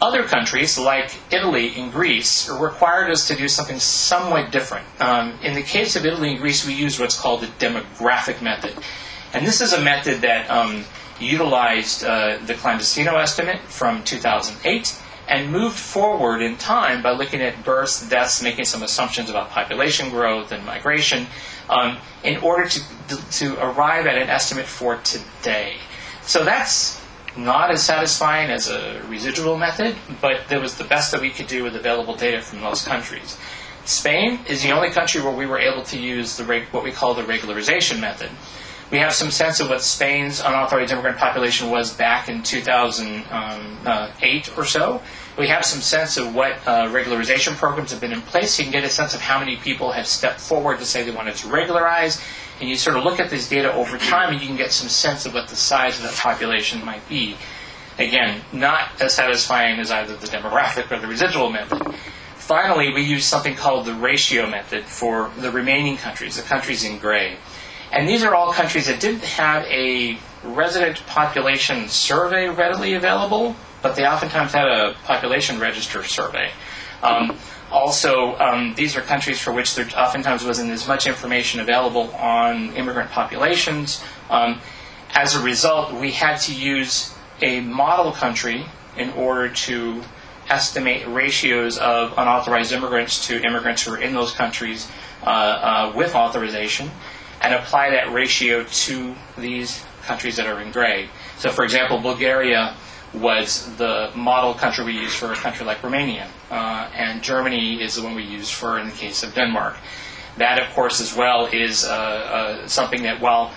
[0.02, 4.86] Other countries, like Italy and Greece, required us to do something somewhat different.
[5.00, 8.74] Um, in the case of Italy and Greece, we used what's called the demographic method.
[9.32, 10.84] And this is a method that um,
[11.20, 17.64] utilized uh, the clandestino estimate from 2008 and moved forward in time by looking at
[17.64, 21.26] births, deaths, making some assumptions about population growth and migration
[21.70, 22.80] um, in order to,
[23.30, 25.76] to arrive at an estimate for today.
[26.22, 27.02] So that's
[27.36, 31.46] not as satisfying as a residual method, but that was the best that we could
[31.46, 33.38] do with available data from most countries.
[33.84, 37.14] Spain is the only country where we were able to use the what we call
[37.14, 38.30] the regularization method.
[38.90, 43.26] We have some sense of what Spain's unauthorized immigrant population was back in 2008
[43.86, 45.02] uh, or so.
[45.38, 48.58] We have some sense of what uh, regularization programs have been in place.
[48.58, 51.10] You can get a sense of how many people have stepped forward to say they
[51.10, 52.22] wanted to regularize.
[52.60, 54.88] And you sort of look at this data over time and you can get some
[54.88, 57.36] sense of what the size of that population might be.
[57.98, 61.94] Again, not as satisfying as either the demographic or the residual method.
[62.36, 66.98] Finally, we use something called the ratio method for the remaining countries, the countries in
[66.98, 67.38] gray.
[67.94, 73.94] And these are all countries that didn't have a resident population survey readily available, but
[73.94, 76.50] they oftentimes had a population register survey.
[77.04, 77.38] Um,
[77.70, 82.74] also, um, these are countries for which there oftentimes wasn't as much information available on
[82.74, 84.02] immigrant populations.
[84.28, 84.60] Um,
[85.14, 90.02] as a result, we had to use a model country in order to
[90.48, 94.90] estimate ratios of unauthorized immigrants to immigrants who are in those countries
[95.22, 96.90] uh, uh, with authorization
[97.44, 101.08] and apply that ratio to these countries that are in gray.
[101.38, 102.74] So, for example, Bulgaria
[103.12, 107.96] was the model country we used for a country like Romania, uh, and Germany is
[107.96, 109.76] the one we use for in the case of Denmark.
[110.38, 113.52] That, of course, as well is uh, uh, something that, while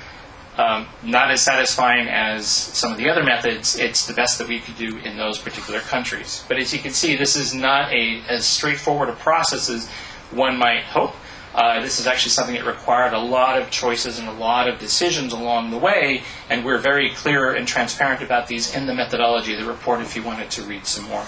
[0.58, 4.60] um, not as satisfying as some of the other methods, it's the best that we
[4.60, 6.44] could do in those particular countries.
[6.48, 9.88] But as you can see, this is not a as straightforward a process as
[10.32, 11.16] one might hope.
[11.58, 14.78] Uh, this is actually something that required a lot of choices and a lot of
[14.78, 19.54] decisions along the way, and we're very clear and transparent about these in the methodology
[19.54, 21.26] of the report if you wanted to read some more.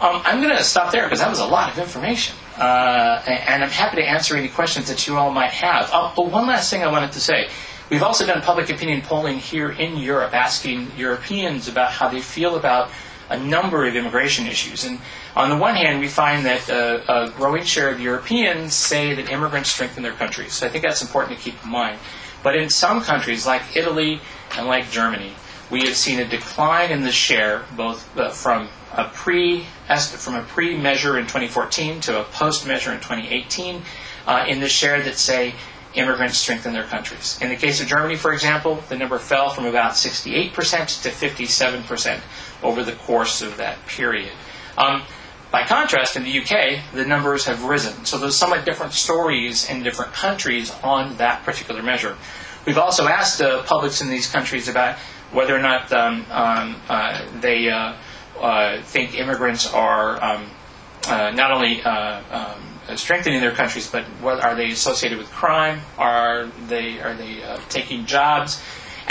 [0.00, 3.64] Um, I'm going to stop there because that was a lot of information, uh, and
[3.64, 5.90] I'm happy to answer any questions that you all might have.
[5.92, 7.48] Oh, but one last thing I wanted to say.
[7.90, 12.54] We've also done public opinion polling here in Europe, asking Europeans about how they feel
[12.54, 12.90] about
[13.28, 14.84] a number of immigration issues.
[14.84, 14.98] And
[15.36, 19.30] on the one hand, we find that uh, a growing share of Europeans say that
[19.30, 20.52] immigrants strengthen their countries.
[20.52, 21.98] So I think that's important to keep in mind.
[22.42, 24.20] But in some countries, like Italy
[24.56, 25.32] and like Germany,
[25.70, 29.64] we have seen a decline in the share, both uh, from a pre
[29.96, 33.82] from a pre measure in 2014 to a post measure in 2018,
[34.26, 35.54] uh, in the share that say
[35.94, 37.38] immigrants strengthen their countries.
[37.40, 40.52] In the case of Germany, for example, the number fell from about 68%
[41.02, 42.20] to 57%
[42.62, 44.32] over the course of that period.
[44.76, 45.02] Um,
[45.52, 48.06] by contrast, in the UK, the numbers have risen.
[48.06, 52.16] So there's somewhat different stories in different countries on that particular measure.
[52.64, 54.96] We've also asked uh, publics in these countries about
[55.30, 57.94] whether or not um, um, uh, they uh,
[58.40, 60.46] uh think immigrants are um,
[61.06, 65.80] uh, not only uh, um, strengthening their countries, but what, are they associated with crime?
[65.98, 68.62] Are they are they taking jobs?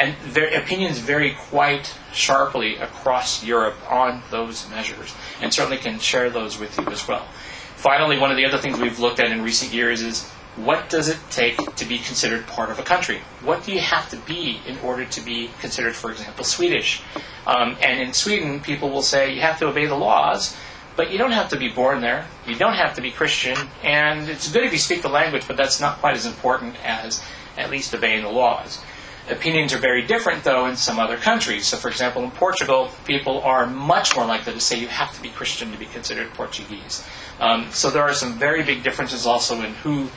[0.01, 6.31] And their opinions vary quite sharply across Europe on those measures, and certainly can share
[6.31, 7.27] those with you as well.
[7.75, 11.07] Finally, one of the other things we've looked at in recent years is what does
[11.07, 13.19] it take to be considered part of a country?
[13.43, 17.03] What do you have to be in order to be considered, for example, Swedish?
[17.45, 20.57] Um, and in Sweden, people will say you have to obey the laws,
[20.95, 22.25] but you don't have to be born there.
[22.47, 25.57] You don't have to be Christian, and it's good if you speak the language, but
[25.57, 27.23] that's not quite as important as
[27.55, 28.81] at least obeying the laws.
[29.29, 31.67] Opinions are very different, though, in some other countries.
[31.67, 35.21] So, for example, in Portugal, people are much more likely to say you have to
[35.21, 37.05] be Christian to be considered Portuguese.
[37.39, 40.09] Um, so, there are some very big differences also in who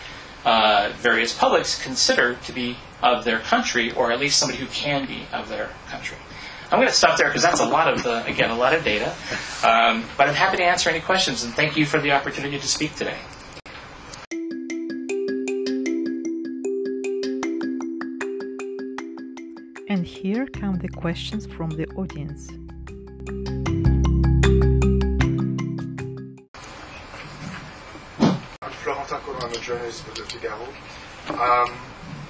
[0.44, 5.06] uh, various publics consider to be of their country, or at least somebody who can
[5.06, 6.16] be of their country.
[6.70, 8.82] I'm going to stop there because that's a lot of the, again, a lot of
[8.84, 9.14] data.
[9.62, 12.66] Um, but I'm happy to answer any questions, and thank you for the opportunity to
[12.66, 13.18] speak today.
[20.24, 22.48] Here come the questions from the audience.
[28.62, 30.64] I'm Florentin Collin, I'm a journalist for the Figaro.
[31.28, 31.76] Um,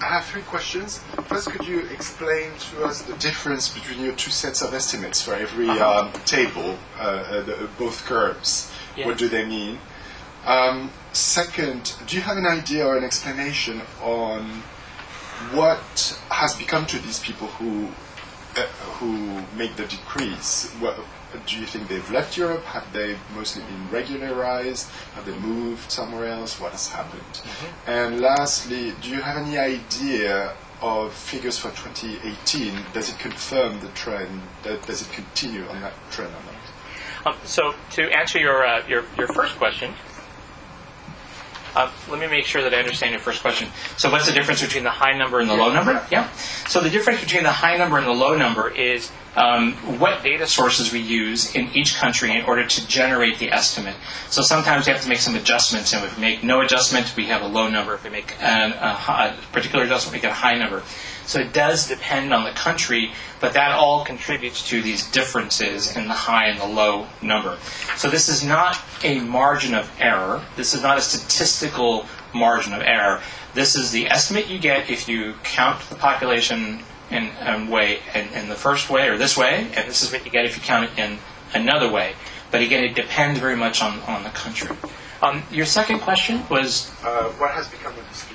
[0.00, 0.98] I have three questions.
[1.26, 5.34] First, could you explain to us the difference between your two sets of estimates for
[5.34, 6.06] every uh-huh.
[6.06, 8.72] um, table, uh, uh, the, both curves?
[8.96, 9.06] Yeah.
[9.06, 9.78] What do they mean?
[10.44, 14.64] Um, second, do you have an idea or an explanation on
[15.52, 17.88] what has become to these people who
[18.56, 18.66] uh,
[18.98, 20.70] who make the decrees?
[20.78, 20.98] What,
[21.46, 22.64] do you think they've left Europe?
[22.64, 24.88] Have they mostly been regularized?
[25.14, 26.60] Have they moved somewhere else?
[26.60, 27.22] What has happened?
[27.22, 27.90] Mm-hmm.
[27.90, 32.78] And lastly, do you have any idea of figures for 2018?
[32.92, 34.42] Does it confirm the trend?
[34.62, 37.34] Does it continue on that trend or not?
[37.34, 39.94] Um, so, to answer your, uh, your, your first question,
[41.74, 43.68] uh, let me make sure that I understand your first question.
[43.96, 46.06] So, what's the difference between the high number and the low number?
[46.10, 46.30] Yeah.
[46.68, 50.46] So, the difference between the high number and the low number is um, what data
[50.46, 53.96] sources we use in each country in order to generate the estimate.
[54.28, 57.26] So, sometimes we have to make some adjustments, and if we make no adjustment, we
[57.26, 57.94] have a low number.
[57.94, 60.82] If we make a, a particular adjustment, we get a high number.
[61.26, 63.12] So, it does depend on the country
[63.44, 67.58] but that all contributes to these differences in the high and the low number.
[67.94, 70.40] So this is not a margin of error.
[70.56, 73.20] This is not a statistical margin of error.
[73.52, 78.28] This is the estimate you get if you count the population in a way in,
[78.28, 80.62] in the first way or this way, and this is what you get if you
[80.62, 81.18] count it in
[81.52, 82.14] another way.
[82.50, 84.74] But again, it depends very much on, on the country.
[85.20, 88.33] Um, your second question was uh, what has become of mm-hmm.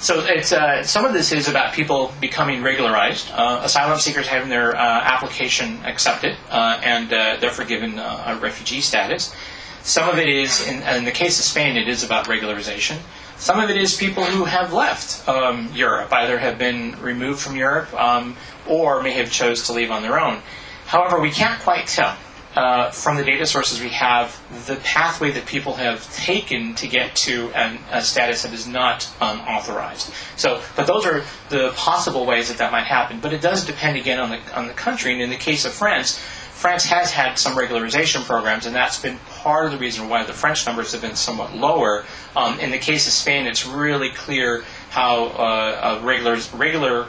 [0.00, 4.48] So it's uh, some of this is about people becoming regularized, uh, asylum seekers having
[4.48, 9.34] their uh, application accepted, uh, and uh, therefore given uh, a refugee status.
[9.82, 12.98] Some of it is, in, in, the case of Spain, it is about regularization.
[13.36, 17.56] Some of it is people who have left um, Europe, either have been removed from
[17.56, 18.36] Europe um,
[18.66, 20.40] or may have chose to leave on their own.
[20.86, 22.16] However, we can't quite tell.
[22.60, 27.16] Uh, from the data sources we have, the pathway that people have taken to get
[27.16, 30.12] to an, a status that is not unauthorized.
[30.36, 33.18] So, but those are the possible ways that that might happen.
[33.18, 35.14] But it does depend again on the on the country.
[35.14, 36.18] And in the case of France,
[36.52, 40.34] France has had some regularization programs, and that's been part of the reason why the
[40.34, 42.04] French numbers have been somewhat lower.
[42.36, 47.06] Um, in the case of Spain, it's really clear how uh, regular regular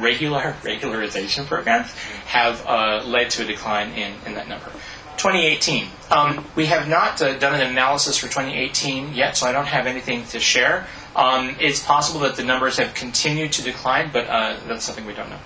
[0.00, 1.92] regular regularization programs
[2.26, 4.70] have uh, led to a decline in, in that number.
[5.18, 5.88] 2018.
[6.12, 9.86] Um, we have not uh, done an analysis for 2018 yet, so I don't have
[9.86, 10.86] anything to share.
[11.16, 15.14] Um, it's possible that the numbers have continued to decline, but uh, that's something we
[15.14, 15.40] don't know.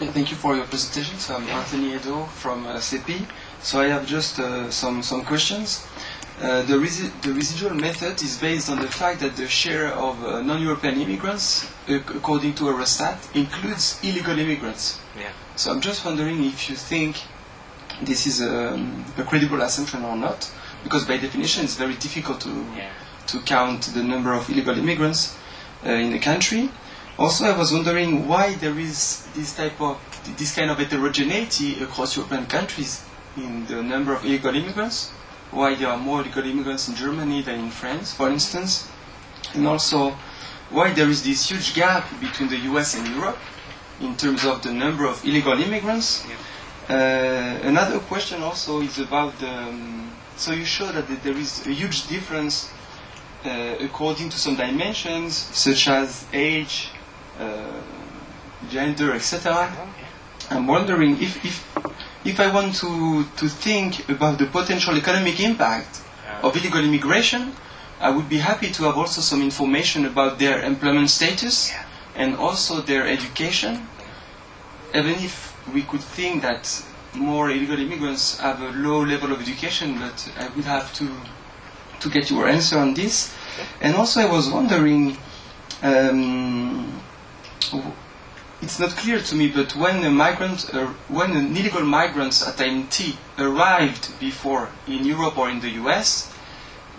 [0.00, 1.18] Thank you for your presentation.
[1.18, 3.26] So I'm Anthony Edo from uh, CEPI.
[3.60, 5.86] So I have just uh, some, some questions.
[6.42, 10.20] Uh, the, resi the, residual method is based on the fact that the share of
[10.24, 14.98] uh, non-European immigrants, uh, according to Eurostat, includes illegal immigrants.
[15.16, 15.30] Yeah.
[15.54, 17.14] So I'm just wondering if you think
[18.02, 18.74] this is a,
[19.18, 20.50] a credible assumption or not,
[20.82, 22.90] because by definition it's very difficult to, Yeah.
[23.28, 25.36] to count the number of illegal immigrants
[25.86, 26.70] uh, in the country.
[27.20, 29.96] Also, I was wondering why there is this type of
[30.38, 33.04] this kind of heterogeneity across European countries
[33.36, 35.12] in the number of illegal immigrants.
[35.52, 38.88] Why there are more illegal immigrants in Germany than in France, for instance,
[39.54, 40.16] and also
[40.70, 42.96] why there is this huge gap between the U.S.
[42.96, 43.38] and Europe
[44.00, 46.26] in terms of the number of illegal immigrants.
[46.88, 46.94] Uh,
[47.62, 49.48] another question also is about the.
[49.48, 52.72] Um, so you show that there is a huge difference
[53.44, 56.88] uh, according to some dimensions such as age,
[57.38, 57.80] uh,
[58.70, 59.70] gender, etc.
[60.50, 61.76] I'm wondering if, if,
[62.24, 66.02] if I want to, to think about the potential economic impact
[66.42, 67.52] of illegal immigration,
[68.00, 71.72] I would be happy to have also some information about their employment status
[72.16, 73.86] and also their education.
[74.94, 79.98] Even if we could think that more illegal immigrants have a low level of education,
[79.98, 81.08] but I would have to,
[82.00, 83.34] to get your answer on this.
[83.80, 85.16] And also, I was wondering.
[85.82, 87.00] Um,
[88.62, 92.56] it's not clear to me, but when a migrant, uh, when an illegal migrants at
[92.56, 96.32] IMT arrived before in Europe or in the US,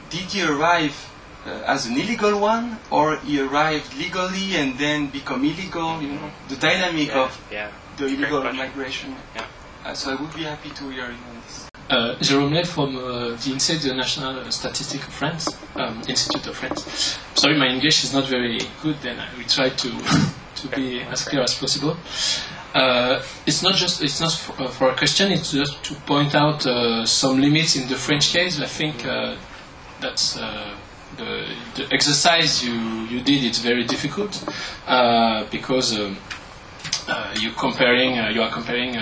[0.10, 1.10] did he arrive
[1.46, 6.02] uh, as an illegal one, or he arrived legally and then become illegal?
[6.02, 7.72] You know, the dynamic of yeah.
[7.98, 8.58] the Great illegal question.
[8.58, 9.16] migration.
[9.36, 9.46] Yeah.
[9.86, 11.70] Uh, so I would be happy to hear you on this.
[11.90, 16.56] Uh, Jérôme Lê from uh, the INSEE, the National Statistic of France, um, Institute of
[16.56, 17.20] France.
[17.36, 19.90] Sorry, my English is not very good, then I will try to
[20.56, 21.98] to be as clear as possible.
[22.74, 25.32] Uh, it's not just it's not for, for a question.
[25.32, 28.60] It's just to point out uh, some limits in the French case.
[28.60, 29.36] I think uh,
[30.02, 30.76] that's uh,
[31.18, 33.44] the, the exercise you you did.
[33.44, 34.44] It's very difficult
[34.88, 36.00] uh, because.
[36.00, 36.18] Um,
[37.08, 38.94] uh, you comparing you are comparing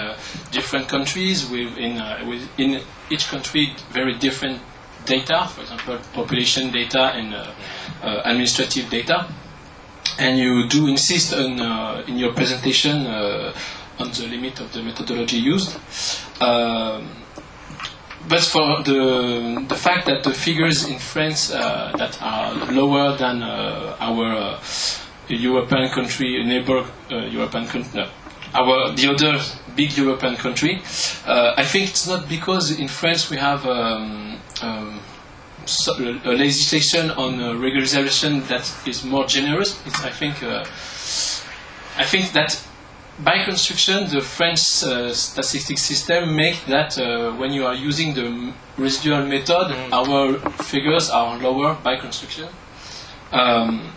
[0.51, 4.59] different countries with in uh, with in each country very different
[5.05, 7.35] data for example population data and
[8.25, 9.27] administrative data
[10.19, 13.54] and you do insist on uh, in your presentation uh,
[14.00, 15.78] on the limit of the methodology used
[16.41, 17.08] um,
[18.28, 23.41] but for the the fact that the figures in France uh, that are lower than
[23.43, 24.60] our
[25.28, 28.08] European country, neighbor European country, no,
[28.54, 29.39] our the other
[29.76, 30.82] big European country.
[31.26, 35.00] Uh, I think it's not because in France we have um, um,
[35.65, 39.80] so, a legislation on uh, regularization that is more generous.
[39.86, 40.65] It's, I think uh,
[41.97, 42.60] I think that
[43.24, 48.54] by construction, the French uh, statistics system makes that uh, when you are using the
[48.78, 52.47] residual method, our figures are lower by construction.
[53.32, 53.91] Um,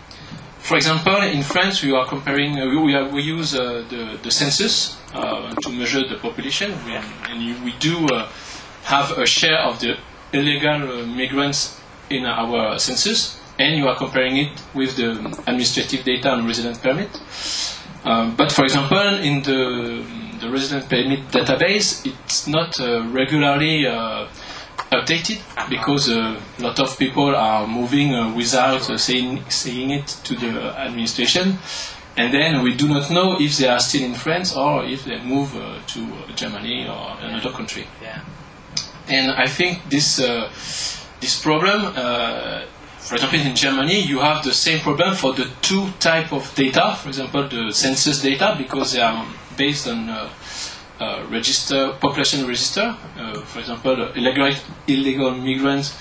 [0.59, 2.59] for example, in France, we are comparing.
[2.59, 6.93] Uh, we, are, we use uh, the, the census uh, to measure the population, we,
[7.29, 8.27] and you, we do uh,
[8.83, 9.97] have a share of the
[10.35, 15.11] illegal uh, migrants in our census, and you are comparing it with the
[15.47, 17.09] administrative data on resident permit.
[18.03, 20.05] Um, but for example, in the,
[20.39, 24.27] the resident permit database, it's not uh, regularly uh,
[24.91, 30.35] updated because a lot of people are moving uh, without uh, saying, saying it to
[30.35, 31.57] the administration.
[32.17, 35.19] And then we do not know if they are still in France or if they
[35.21, 37.87] move uh, to Germany or another country.
[38.01, 38.21] Yeah.
[39.07, 40.49] And I think this uh,
[41.19, 42.65] this problem, uh,
[42.99, 46.97] for example, in Germany, you have the same problem for the two type of data.
[47.01, 49.25] For example, the census data because they are
[49.57, 50.29] based on uh,
[50.99, 52.95] uh, register population register.
[53.17, 54.53] Uh, for example, illegal
[54.87, 55.95] illegal migrants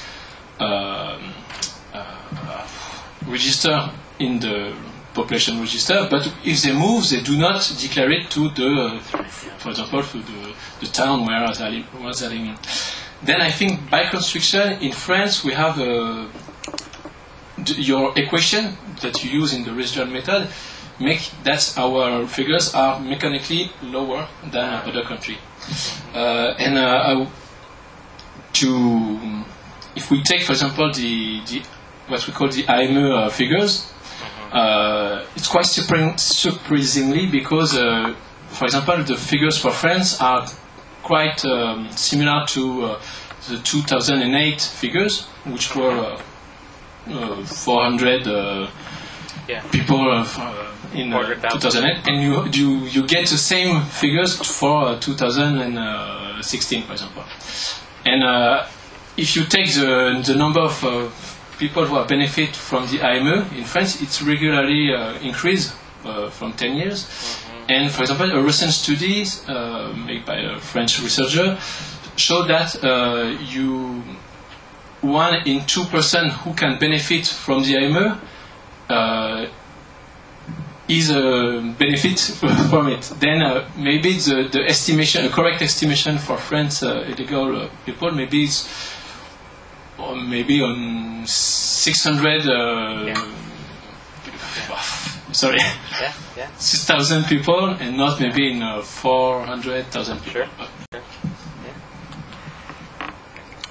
[0.61, 1.35] um,
[1.93, 2.67] uh,
[3.27, 4.75] register in the
[5.15, 9.01] population register, but if they move, they do not declare it to the
[9.65, 12.55] for example, to the, the town where they was living.
[13.23, 16.27] Then I think by construction in France we have uh,
[17.65, 20.49] your equation that you use in the residual method
[21.01, 25.39] make that our figures are mechanically lower than other country.
[26.15, 27.27] Uh, and uh,
[28.53, 29.45] to
[29.97, 31.62] if we take, for example, the, the
[32.09, 33.93] what we call the AME uh, figures,
[34.55, 38.15] uh, it's quite surpri- surprisingly because, uh,
[38.49, 40.47] for example, the figures for France are
[41.03, 43.01] quite um, similar to uh,
[43.49, 46.17] the 2008 figures, which were
[47.11, 48.27] uh, 400
[49.47, 49.61] Yeah.
[49.71, 50.25] people uh,
[50.95, 56.93] in uh, 2008, and you, you you get the same figures for uh, 2016, for
[56.93, 57.25] example.
[58.07, 58.67] And uh,
[59.17, 61.09] if you take the the number of uh,
[61.59, 65.75] people who are benefit from the AME in France, it's regularly uh, increased
[66.05, 67.07] uh, from 10 years.
[67.69, 71.59] And for example, a recent study uh, made by a French researcher
[72.17, 74.03] showed that uh, you
[75.01, 78.21] one in two person who can benefit from the AME
[78.89, 79.47] uh,
[80.89, 82.19] is a benefit
[82.71, 83.13] from it.
[83.19, 88.11] Then uh, maybe the, the estimation, a correct estimation for French uh, illegal uh, people,
[88.13, 88.93] maybe it's
[89.99, 92.47] or maybe on 600.
[92.49, 93.14] Uh,
[95.32, 96.49] Sorry, Yeah, yeah.
[96.59, 100.32] 6,000 people, and not maybe in uh, 400,000 people.
[100.32, 101.03] Sure.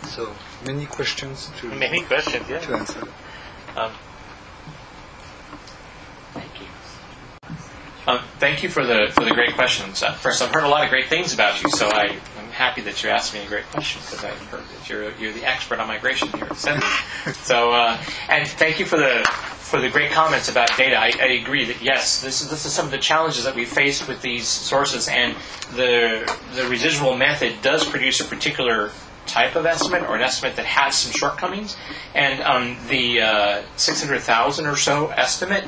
[0.07, 0.34] So
[0.65, 2.59] many questions to, Many questions, yeah.
[2.59, 3.01] to answer.
[3.78, 3.91] Um,
[6.34, 6.67] thank you.
[8.06, 10.04] Um, thank you for the for the great questions.
[10.04, 12.82] Uh, first, I've heard a lot of great things about you, so I, I'm happy
[12.82, 15.80] that you asked me a great question because I've heard that you're you're the expert
[15.80, 16.86] on migration here at Center.
[17.43, 17.97] so, uh,
[18.28, 19.24] and thank you for the
[19.56, 20.97] for the great comments about data.
[20.99, 23.64] I, I agree that yes, this is this is some of the challenges that we
[23.64, 25.38] face with these sources, and
[25.72, 28.91] the the residual method does produce a particular
[29.28, 31.78] type of estimate or an estimate that has some shortcomings.
[32.14, 35.64] And um, the uh, 600,000 or so estimate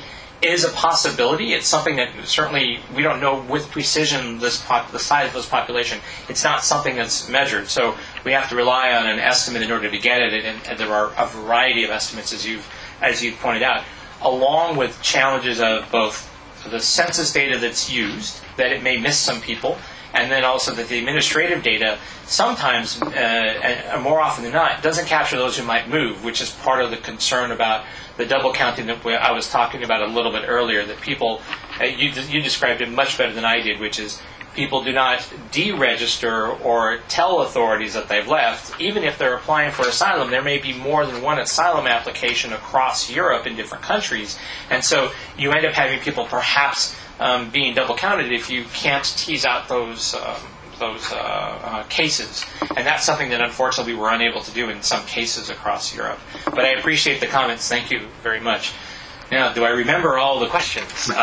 [0.45, 1.53] is a possibility.
[1.53, 5.49] It's something that certainly we don't know with precision this pop- the size of this
[5.49, 5.99] population.
[6.29, 7.67] It's not something that's measured.
[7.67, 10.45] So we have to rely on an estimate in order to get it.
[10.45, 12.67] And, and there are a variety of estimates, as you've,
[13.01, 13.83] as you've pointed out,
[14.21, 16.31] along with challenges of both
[16.69, 19.77] the census data that's used, that it may miss some people,
[20.13, 25.05] and then also that the administrative data sometimes, uh, and more often than not, doesn't
[25.05, 27.85] capture those who might move, which is part of the concern about
[28.17, 30.85] the double counting that I was talking about a little bit earlier.
[30.85, 31.41] That people,
[31.79, 34.21] uh, you, you described it much better than I did, which is
[34.55, 35.19] people do not
[35.51, 38.79] deregister or tell authorities that they've left.
[38.79, 43.09] Even if they're applying for asylum, there may be more than one asylum application across
[43.09, 44.39] Europe in different countries,
[44.69, 49.05] and so you end up having people perhaps um, being double counted if you can't
[49.17, 50.15] tease out those.
[50.15, 50.35] Um,
[50.79, 52.45] those uh, uh, cases,
[52.75, 56.19] and that's something that unfortunately we were unable to do in some cases across Europe.
[56.45, 57.67] But I appreciate the comments.
[57.67, 58.73] Thank you very much.
[59.31, 61.09] Now, do I remember all the questions?
[61.09, 61.15] Um,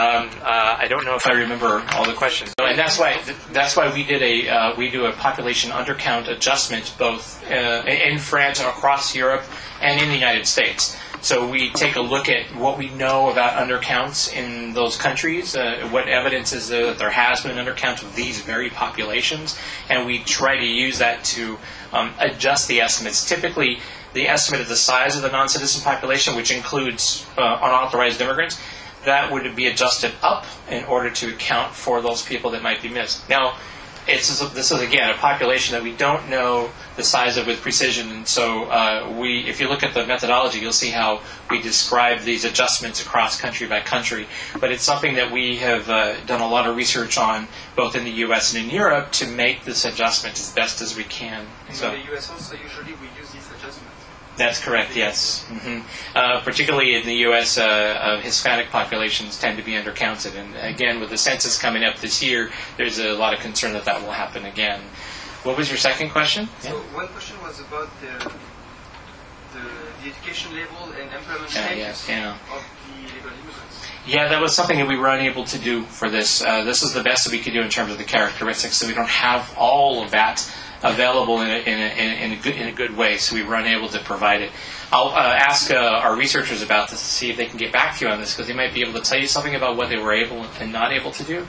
[0.43, 3.21] uh, I don't know if I remember all the questions, and that's why
[3.53, 8.19] that's why we did a uh, we do a population undercount adjustment both uh, in
[8.19, 9.45] France and across Europe
[9.81, 10.97] and in the United States.
[11.23, 15.89] So we take a look at what we know about undercounts in those countries, uh,
[15.93, 19.57] what evidence is there that there has been an undercount of these very populations,
[19.89, 21.59] and we try to use that to
[21.93, 23.29] um, adjust the estimates.
[23.29, 23.79] Typically,
[24.15, 28.61] the estimate of the size of the non-citizen population, which includes uh, unauthorized immigrants,
[29.05, 32.89] that would be adjusted up in order to account for those people that might be
[32.89, 33.29] missed.
[33.29, 33.59] Now,
[34.07, 38.11] it's this is again a population that we don't know the size of with precision,
[38.11, 42.21] and so uh, we, if you look at the methodology, you'll see how we describe
[42.21, 44.27] these adjustments across country by country.
[44.61, 48.05] But it's something that we have uh, done a lot of research on, both in
[48.05, 48.55] the U.S.
[48.55, 51.47] and in Europe, to make this adjustment as best as we can.
[51.73, 51.93] So.
[51.93, 53.93] In the US also, usually we use these adjustments.
[54.37, 55.45] That's correct, yes.
[55.49, 55.81] hmm
[56.15, 60.35] Uh, particularly in the U.S., uh, uh, Hispanic populations tend to be undercounted.
[60.37, 63.85] And again, with the census coming up this year, there's a lot of concern that
[63.85, 64.81] that will happen again.
[65.43, 66.49] What was your second question?
[66.61, 68.31] So one question was about the,
[69.53, 69.69] the,
[70.03, 72.57] the education level and employment status yeah, yeah.
[72.57, 73.87] of the illegal immigrants.
[74.07, 76.43] Yeah, that was something that we were unable to do for this.
[76.43, 78.87] Uh, this is the best that we could do in terms of the characteristics, so
[78.87, 80.49] we don't have all of that
[80.83, 83.55] available in a, in a, in a, good, in a good way, so we were
[83.55, 84.51] unable to provide it.
[84.91, 87.99] I'll uh, ask uh, our researchers about this to see if they can get back
[87.99, 89.89] to you on this, because they might be able to tell you something about what
[89.89, 91.47] they were able and not able to do.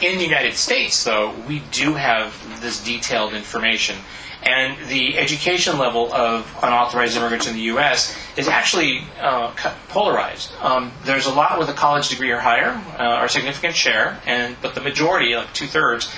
[0.00, 3.96] In the United States, though, we do have this detailed information.
[4.42, 8.18] And the education level of unauthorized immigrants in the U.S.
[8.36, 9.52] is actually uh,
[9.88, 10.52] polarized.
[10.60, 14.56] Um, there's a lot with a college degree or higher, uh, or significant share, and
[14.60, 16.12] but the majority, like two thirds,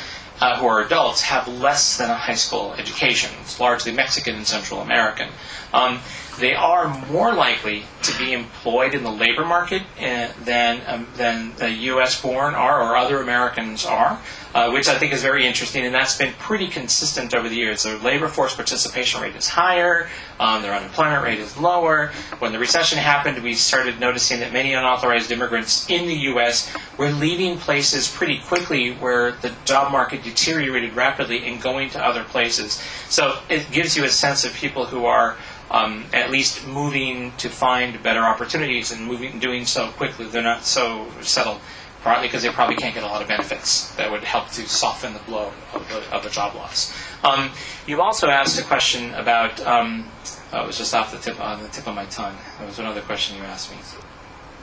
[0.45, 3.31] uh, who are adults have less than a high school education.
[3.41, 5.29] It's largely Mexican and Central American.
[5.73, 6.01] Um,
[6.39, 11.57] they are more likely to be employed in the labor market uh, than um, than
[11.57, 12.21] the U.S.
[12.21, 14.21] born are or other Americans are,
[14.55, 17.83] uh, which I think is very interesting, and that's been pretty consistent over the years.
[17.83, 22.13] Their labor force participation rate is higher, um, their unemployment rate is lower.
[22.39, 26.73] When the recession happened, we started noticing that many unauthorized immigrants in the U.S.
[26.97, 32.25] were leaving places pretty quickly where the job market deteriorated rapidly and going to other
[32.25, 32.81] places.
[33.09, 35.37] So it gives you a sense of people who are
[35.71, 40.27] um, at least moving to find better opportunities and moving doing so quickly.
[40.27, 41.61] They're not so settled,
[42.05, 45.15] partly because they probably can't get a lot of benefits that would help to soften
[45.15, 46.93] the blow of the, of the job loss.
[47.25, 47.51] Um,
[47.87, 49.59] you also asked a question about.
[49.67, 50.07] Um,
[50.53, 52.37] oh, it was just off the tip on the tip of my tongue.
[52.59, 53.79] There was another question you asked me.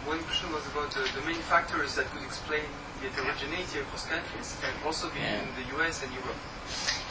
[0.05, 2.61] One question was about uh, the main factors that could explain
[3.01, 5.41] the heterogeneity across countries and also between Yeah.
[5.57, 6.37] the US and Europe.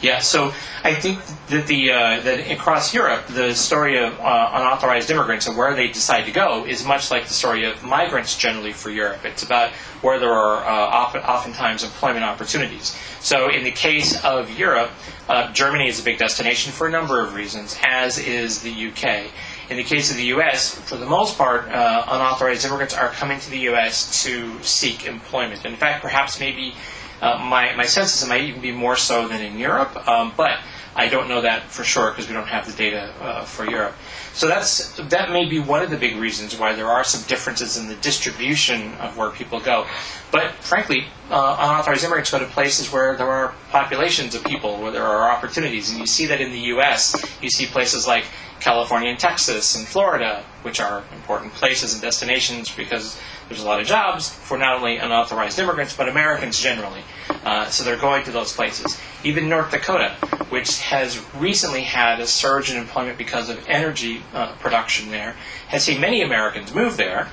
[0.01, 0.51] Yeah, so
[0.83, 5.55] I think that the uh, that across Europe, the story of uh, unauthorized immigrants and
[5.55, 9.23] where they decide to go is much like the story of migrants generally for Europe.
[9.23, 9.69] It's about
[10.01, 12.97] where there are uh, often, oftentimes employment opportunities.
[13.19, 14.89] So in the case of Europe,
[15.29, 19.31] uh, Germany is a big destination for a number of reasons, as is the UK.
[19.69, 23.39] In the case of the U.S., for the most part, uh, unauthorized immigrants are coming
[23.39, 24.23] to the U.S.
[24.23, 25.63] to seek employment.
[25.63, 26.73] In fact, perhaps maybe
[27.21, 30.33] uh, my, my sense is it might even be more so than in Europe, um,
[30.35, 30.59] but
[30.95, 33.95] I don't know that for sure because we don't have the data uh, for Europe.
[34.33, 37.77] So that's that may be one of the big reasons why there are some differences
[37.77, 39.87] in the distribution of where people go.
[40.31, 44.91] But frankly, uh, unauthorized immigrants go to places where there are populations of people, where
[44.91, 47.15] there are opportunities, and you see that in the U.S.
[47.41, 48.25] You see places like
[48.59, 53.19] California and Texas and Florida, which are important places and destinations because
[53.51, 57.01] there's a lot of jobs for not only unauthorized immigrants but Americans generally.
[57.43, 58.97] Uh, so they're going to those places.
[59.23, 60.15] Even North Dakota,
[60.49, 65.35] which has recently had a surge in employment because of energy uh, production there,
[65.67, 67.27] has seen many Americans move there,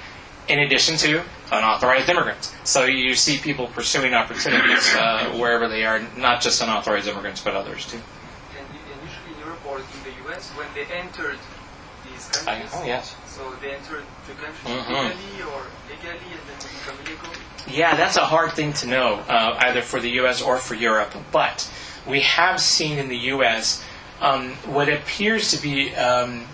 [0.48, 2.52] in addition to unauthorized immigrants.
[2.64, 7.54] So you see people pursuing opportunities uh, wherever they are, not just unauthorized immigrants but
[7.54, 7.98] others too.
[8.58, 11.38] And, and usually in Europe or in the US, when they entered
[12.10, 13.14] these I, countries, oh yes.
[13.38, 14.88] So they entered the country Mhm.
[14.88, 17.30] legally or legally and then they become illegal.
[17.68, 20.42] Yeah, that's a hard thing to know, uh, either for the U.S.
[20.42, 21.14] or for Europe.
[21.30, 21.68] But
[22.06, 23.82] we have seen in the U.S.
[24.20, 26.46] Um, what appears to be um,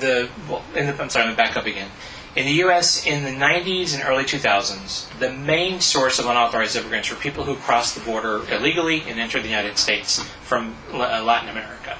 [0.00, 0.28] the.
[0.48, 1.90] Well, in the, I'm sorry, let me back up again.
[2.34, 7.10] In the U.S., in the 90s and early 2000s, the main source of unauthorized immigrants
[7.10, 11.48] were people who crossed the border illegally and entered the United States from uh, Latin
[11.48, 11.98] America.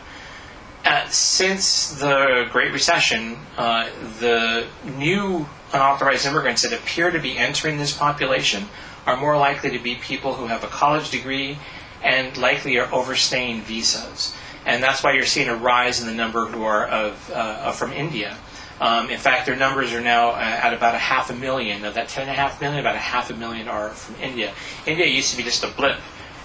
[0.84, 7.76] Uh, since the Great Recession, uh, the new unauthorized immigrants that appear to be entering
[7.76, 8.64] this population
[9.06, 11.58] are more likely to be people who have a college degree
[12.02, 14.34] and likely are overstaying visas.
[14.64, 17.92] And that's why you're seeing a rise in the number who are of, uh, from
[17.92, 18.36] India.
[18.80, 21.84] Um, in fact, their numbers are now uh, at about a half a million.
[21.84, 24.54] Of that 10.5 million, about a half a million are from India.
[24.86, 25.98] India used to be just a blip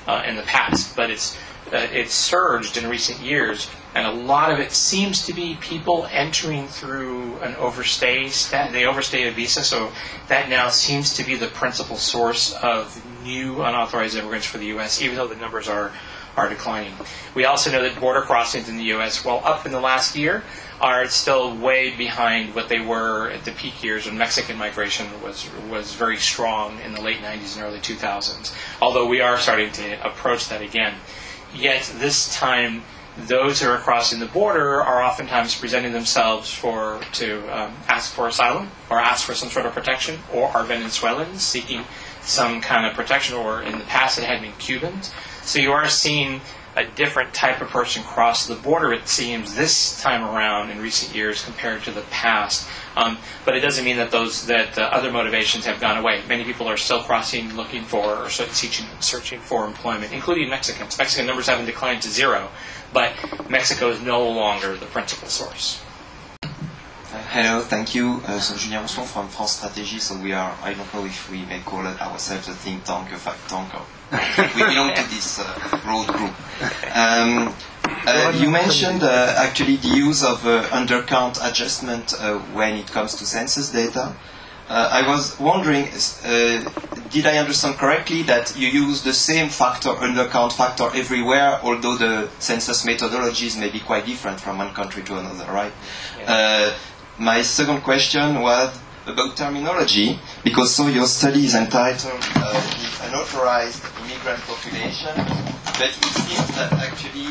[0.08, 1.38] uh, in the past, but it's
[1.76, 6.08] uh, it's surged in recent years, and a lot of it seems to be people
[6.10, 8.30] entering through an overstay.
[8.30, 9.92] Stat- they overstay a visa, so
[10.30, 15.02] that now seems to be the principal source of new unauthorized immigrants for the U.S.
[15.02, 15.92] Even though the numbers are
[16.38, 16.94] are declining.
[17.34, 20.44] We also know that border crossings in the U.S., while up in the last year,
[20.82, 25.50] are still way behind what they were at the peak years when Mexican migration was
[25.70, 28.54] was very strong in the late 90s and early 2000s.
[28.82, 30.96] Although we are starting to approach that again.
[31.56, 32.84] Yet this time,
[33.18, 38.28] those who are crossing the border are oftentimes presenting themselves for to um, ask for
[38.28, 41.86] asylum or ask for some sort of protection, or are Venezuelans seeking
[42.22, 45.12] some kind of protection, or in the past it had been Cubans.
[45.44, 46.42] So you are seeing
[46.76, 51.16] a different type of person cross the border, it seems, this time around in recent
[51.16, 52.68] years compared to the past.
[52.96, 56.22] Um, but it doesn't mean that those that uh, other motivations have gone away.
[56.28, 60.98] Many people are still crossing, looking for or searching, searching for employment, including Mexicans.
[60.98, 62.50] Mexican numbers haven't declined to zero,
[62.94, 63.14] but
[63.50, 65.82] Mexico is no longer the principal source.
[67.32, 68.22] Hello, thank you.
[68.28, 70.00] Uh, so Julien Rousselon from France Strategy.
[70.00, 73.12] So we are, I don't know if we may call it ourselves a think tank,
[73.12, 73.86] a fact tank, or
[74.56, 76.34] we belong to this uh, broad group.
[76.96, 77.54] Um,
[78.08, 83.16] uh, you mentioned uh, actually the use of uh, undercount adjustment uh, when it comes
[83.16, 84.16] to census data.
[84.68, 86.72] Uh, I was wondering, uh,
[87.12, 92.30] did I understand correctly that you use the same factor, undercount factor everywhere, although the
[92.40, 95.72] census methodologies may be quite different from one country to another, right?
[96.26, 96.74] Uh,
[97.20, 98.76] my second question was
[99.06, 105.46] about terminology, because so your study is entitled uh, the Unauthorized Immigrant Population
[105.78, 107.26] but it seems that actually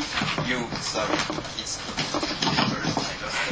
[0.47, 1.15] you, sorry,
[1.57, 1.81] it's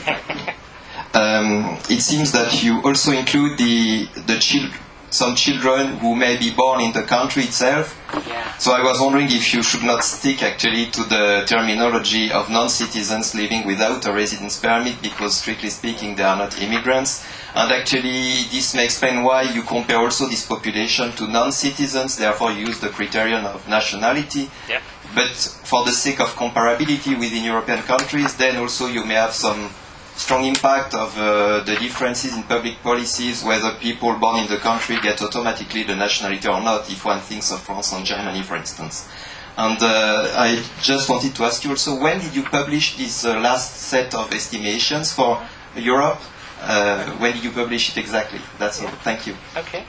[1.14, 4.70] um, it seems that you also include the the chil-
[5.08, 7.96] some children who may be born in the country itself.
[8.26, 8.56] Yeah.
[8.58, 13.34] So I was wondering if you should not stick actually to the terminology of non-citizens
[13.34, 17.24] living without a residence permit because strictly speaking they are not immigrants.
[17.54, 22.66] And actually this may explain why you compare also this population to non-citizens, therefore you
[22.66, 24.50] use the criterion of nationality.
[24.68, 24.82] Yep.
[25.14, 25.34] But
[25.64, 29.68] for the sake of comparability within European countries, then also you may have some
[30.14, 34.98] strong impact of uh, the differences in public policies, whether people born in the country
[35.02, 39.08] get automatically the nationality or not, if one thinks of France and Germany, for instance.
[39.56, 43.38] And uh, I just wanted to ask you also, when did you publish this uh,
[43.38, 45.42] last set of estimations for
[45.76, 46.20] Europe?
[46.62, 48.40] Uh, when did you publish it exactly?
[48.58, 48.88] That's all.
[48.88, 49.34] Thank you.
[49.56, 49.84] Okay.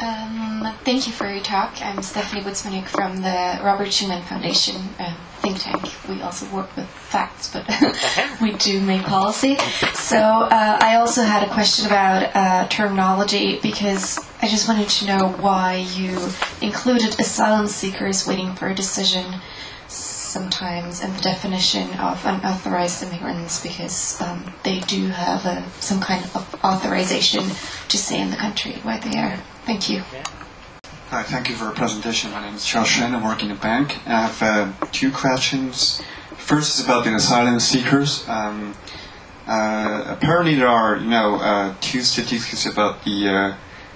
[0.00, 1.82] Um, thank you for your talk.
[1.82, 5.92] I'm Stephanie Butzmanik from the Robert Schuman Foundation uh, think tank.
[6.08, 7.68] We also work with facts, but
[8.40, 9.56] we do make policy.
[9.94, 15.06] So uh, I also had a question about uh, terminology because I just wanted to
[15.06, 16.30] know why you
[16.62, 19.40] included asylum seekers waiting for a decision
[20.30, 26.24] sometimes in the definition of unauthorized immigrants because um, they do have a, some kind
[26.36, 27.42] of authorization
[27.88, 29.36] to stay in the country where they are.
[29.66, 30.04] Thank you.
[31.10, 32.30] Hi, thank you for your presentation.
[32.30, 33.12] My name is Charles Shen.
[33.12, 33.98] I work in a bank.
[34.06, 36.00] I have uh, two questions.
[36.36, 38.28] First is about the asylum seekers.
[38.28, 38.74] Um,
[39.48, 43.54] uh, apparently, there are you know uh, two statistics about the, uh,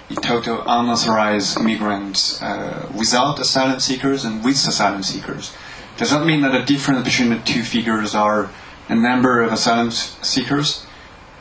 [0.09, 5.53] the total unauthorized immigrants uh, without asylum seekers and with asylum seekers.
[5.97, 8.49] Does that mean that the difference between the two figures are
[8.89, 10.85] a number of asylum seekers?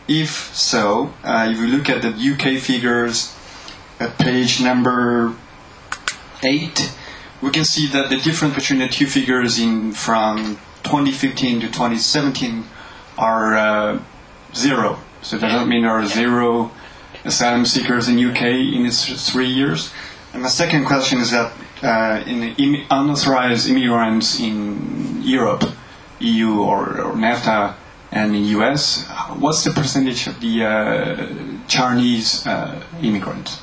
[0.06, 3.34] If so, uh, if you look at the UK figures
[3.98, 5.34] at page number
[6.42, 6.94] 8,
[7.42, 12.64] we can see that the difference between the two figures in from 2015 to 2017
[13.18, 14.02] are uh,
[14.54, 14.98] zero.
[15.22, 16.70] So it does that mean there are zero
[17.24, 19.92] asylum seekers in UK in its three years?
[20.32, 21.52] And my second question is that
[21.84, 25.64] uh, in Im- unauthorized immigrants in Europe,
[26.20, 27.74] EU or, or NAFTA,
[28.12, 29.06] and in US,
[29.38, 33.60] what's the percentage of the uh, Chinese uh, immigrants?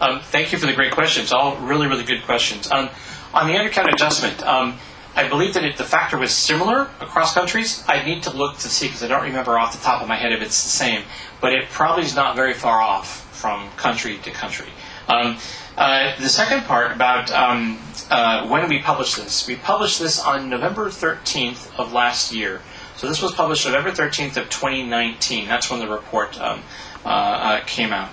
[0.00, 1.32] Um, thank you for the great questions.
[1.32, 2.70] All really, really good questions.
[2.70, 2.88] Um,
[3.34, 4.78] on the undercount adjustment, um,
[5.16, 7.82] I believe that it, the factor was similar across countries.
[7.88, 10.14] I'd need to look to see because I don't remember off the top of my
[10.16, 11.02] head if it's the same,
[11.40, 14.68] but it probably is not very far off from country to country.
[15.08, 15.38] Um,
[15.78, 17.78] uh, the second part about um,
[18.10, 22.60] uh, when we published this, we published this on November 13th of last year.
[22.96, 25.46] So this was published November 13th of 2019.
[25.46, 26.62] That's when the report um,
[27.04, 28.10] uh, uh, came out.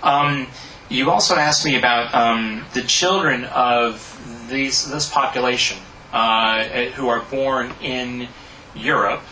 [0.00, 0.46] Um,
[0.88, 5.78] you also asked me about um, the children of these, this population
[6.12, 6.62] uh,
[6.94, 8.28] who are born in
[8.76, 9.22] Europe,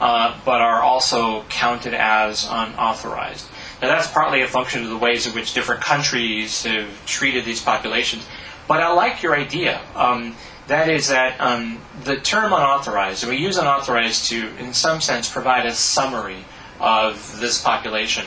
[0.00, 3.46] but are also counted as unauthorized.
[3.80, 7.62] Now, that's partly a function of the ways in which different countries have treated these
[7.62, 8.26] populations.
[8.66, 9.80] But I like your idea.
[9.94, 10.34] Um,
[10.66, 15.30] that is that um, the term unauthorized, and we use unauthorized to, in some sense,
[15.30, 16.44] provide a summary
[16.80, 18.26] of this population.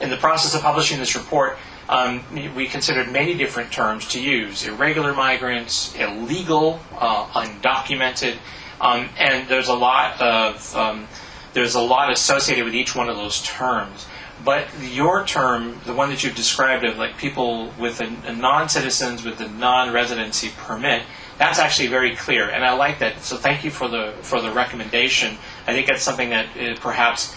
[0.00, 1.58] In the process of publishing this report,
[1.88, 2.22] um,
[2.54, 8.36] we considered many different terms to use irregular migrants, illegal, uh, undocumented,
[8.80, 11.08] um, and there's a lot of um,
[11.54, 14.06] there's a lot associated with each one of those terms.
[14.48, 19.22] But your term, the one that you've described of like people with a, a non-citizens
[19.22, 21.02] with a non-residency permit,
[21.36, 23.20] that's actually very clear, and I like that.
[23.20, 25.36] So thank you for the for the recommendation.
[25.66, 27.36] I think that's something that uh, perhaps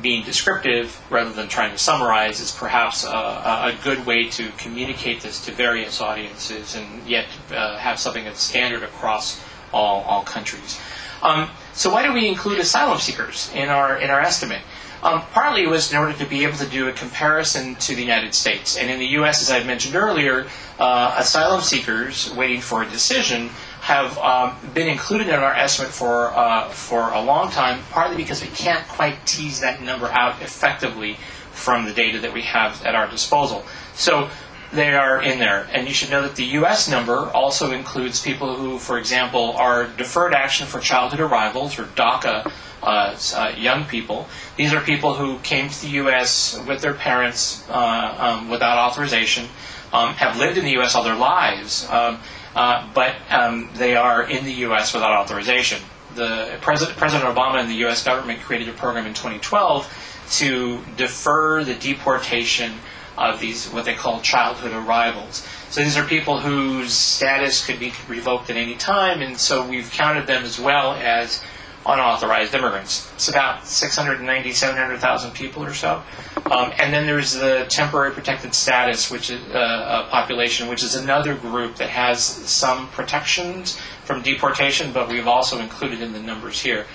[0.00, 5.20] being descriptive rather than trying to summarize is perhaps a, a good way to communicate
[5.20, 9.44] this to various audiences and yet uh, have something that's standard across
[9.74, 10.80] all, all countries.
[11.22, 14.62] Um, so why do we include asylum seekers in our in our estimate?
[15.02, 18.02] Um, partly it was in order to be able to do a comparison to the
[18.02, 18.76] United States.
[18.76, 20.46] And in the U.S., as I've mentioned earlier,
[20.78, 26.36] uh, asylum seekers waiting for a decision have um, been included in our estimate for
[26.36, 31.16] uh, for a long time, partly because we can't quite tease that number out effectively
[31.52, 33.64] from the data that we have at our disposal.
[33.94, 34.28] So
[34.72, 36.88] they are in there, and you should know that the U.S.
[36.88, 42.50] number also includes people who, for example, are deferred action for childhood arrivals or DACA.
[42.86, 44.28] Uh, uh, young people.
[44.56, 46.56] These are people who came to the U.S.
[46.68, 49.48] with their parents uh, um, without authorization,
[49.92, 50.94] um, have lived in the U.S.
[50.94, 52.20] all their lives, um,
[52.54, 54.94] uh, but um, they are in the U.S.
[54.94, 55.80] without authorization.
[56.14, 58.04] The President, President Obama and the U.S.
[58.04, 62.74] government created a program in 2012 to defer the deportation
[63.18, 65.44] of these what they call childhood arrivals.
[65.70, 69.90] So these are people whose status could be revoked at any time, and so we've
[69.90, 71.42] counted them as well as
[71.86, 73.10] unauthorized immigrants.
[73.14, 76.02] It's about 690, 700,000 people or so.
[76.50, 80.94] Um, and then there's the temporary protected status, which is uh, a population, which is
[80.94, 86.60] another group that has some protections from deportation, but we've also included in the numbers
[86.60, 86.86] here.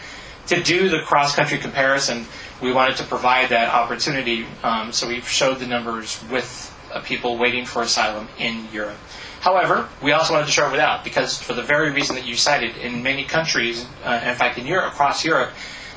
[0.47, 2.25] To do the cross-country comparison,
[2.61, 7.37] we wanted to provide that opportunity, um, so we've showed the numbers with uh, people
[7.37, 8.97] waiting for asylum in Europe.
[9.41, 12.77] However, we also wanted to it without, because for the very reason that you cited,
[12.77, 15.51] in many countries, uh, in fact, in Europe, across Europe,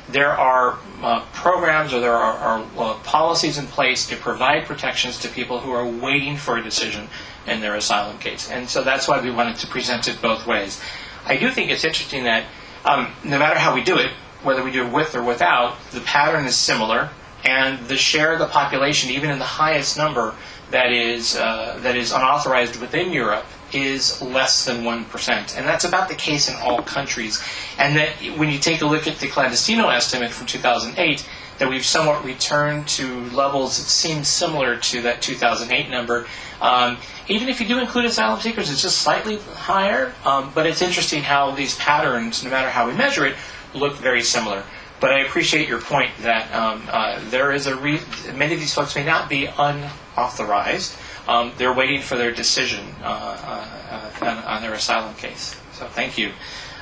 [0.09, 5.19] there are uh, programs or there are, are uh, policies in place to provide protections
[5.19, 7.07] to people who are waiting for a decision
[7.45, 8.49] in their asylum case.
[8.49, 10.81] And so that's why we wanted to present it both ways.
[11.25, 12.45] I do think it's interesting that
[12.83, 16.01] um, no matter how we do it, whether we do it with or without, the
[16.01, 17.09] pattern is similar,
[17.43, 20.33] and the share of the population, even in the highest number,
[20.71, 25.83] that is uh, that is unauthorized within Europe is less than one percent, and that's
[25.83, 27.43] about the case in all countries.
[27.77, 31.85] And that when you take a look at the clandestino estimate from 2008, that we've
[31.85, 36.27] somewhat returned to levels that seem similar to that 2008 number.
[36.61, 36.97] Um,
[37.27, 40.13] even if you do include asylum seekers, it's just slightly higher.
[40.25, 43.35] Um, but it's interesting how these patterns, no matter how we measure it,
[43.73, 44.63] look very similar.
[44.99, 47.99] But I appreciate your point that um, uh, there is a re-
[48.33, 50.95] many of these folks may not be unauthorized.
[51.27, 55.59] Um, they're waiting for their decision uh, uh, uh on, on, their asylum case.
[55.73, 56.31] So thank you.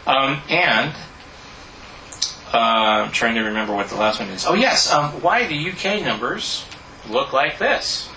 [0.06, 0.94] Um, and
[2.54, 4.46] uh, I'm trying to remember what the last one is.
[4.46, 6.66] Oh yes, um, why the UK numbers
[7.10, 8.10] look like this?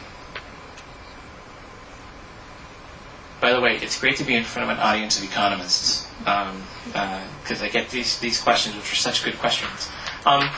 [3.41, 6.07] By the way, it's great to be in front of an audience of economists
[6.87, 9.91] because uh, I get these, these questions, which are such good questions.
[10.25, 10.49] Um,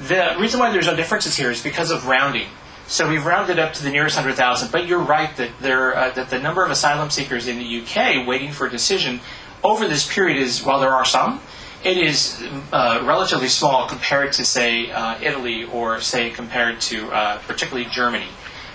[0.00, 2.48] the reason why there's no differences here is because of rounding.
[2.86, 6.28] So we've rounded up to the nearest 100,000, but you're right that, there, uh, that
[6.28, 9.20] the number of asylum seekers in the UK waiting for a decision
[9.62, 11.40] over this period is, while there are some,
[11.82, 17.38] it is uh, relatively small compared to, say, uh, Italy or, say, compared to uh,
[17.46, 18.28] particularly Germany.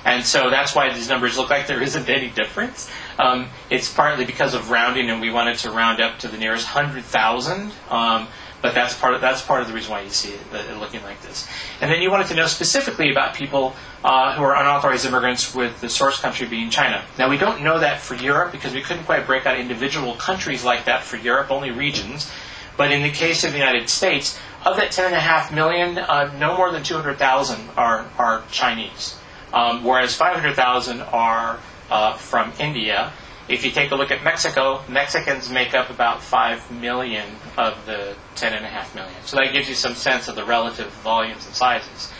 [0.06, 2.90] And so that's why these numbers look like there isn't any difference.
[3.18, 6.66] Um, it's partly because of rounding, and we wanted to round up to the nearest
[6.74, 7.72] 100,000.
[7.90, 8.28] Um,
[8.62, 11.02] but that's part of that's part of the reason why you see it, it looking
[11.04, 11.48] like this.
[11.80, 13.74] And then you wanted to know specifically about people
[14.04, 17.04] uh, who are unauthorized immigrants, with the source country being China.
[17.18, 20.66] Now we don't know that for Europe because we couldn't quite break out individual countries
[20.66, 22.30] like that for Europe, only regions.
[22.76, 26.72] But in the case of the United States, of that 10.5 million, uh, no more
[26.72, 29.19] than 200,000 are are Chinese
[29.54, 33.12] um, whereas 500,000 are uh, from India.
[33.48, 37.26] If you take a look at Mexico, Mexicans make up about 5 million
[37.58, 39.16] of the 10.5 million.
[39.26, 42.12] So that gives you some sense of the relative volumes and sizes.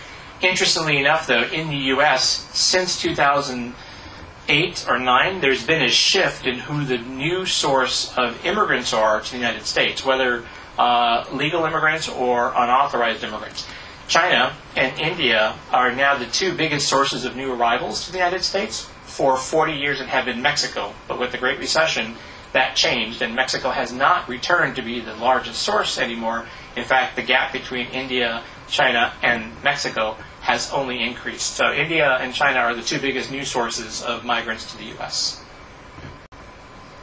[0.42, 6.60] Interestingly enough, though, in the U.S., since 2008 or 9, there's been a shift in
[6.60, 10.46] who the new source of immigrants are to the United States, whether
[10.80, 13.68] uh, legal immigrants or unauthorized immigrants.
[14.08, 18.44] China and India are now the two biggest sources of new arrivals to the United
[18.44, 18.90] States.
[19.04, 22.16] For 40 years, it had been Mexico, but with the Great Recession,
[22.54, 26.46] that changed, and Mexico has not returned to be the largest source anymore.
[26.78, 31.58] In fact, the gap between India, China, and Mexico has only increased.
[31.58, 35.44] So India and China are the two biggest new sources of migrants to the U.S.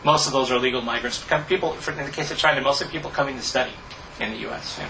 [0.02, 1.22] Most of those are legal migrants.
[1.46, 3.72] People, in the case of China, mostly people coming to study
[4.18, 4.78] in the U.S.
[4.80, 4.88] Yeah.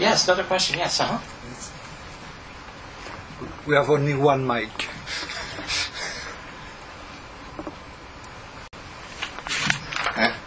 [0.00, 0.78] Yes, another question.
[0.78, 1.18] Yes, uh huh.
[3.66, 4.88] We have only one mic.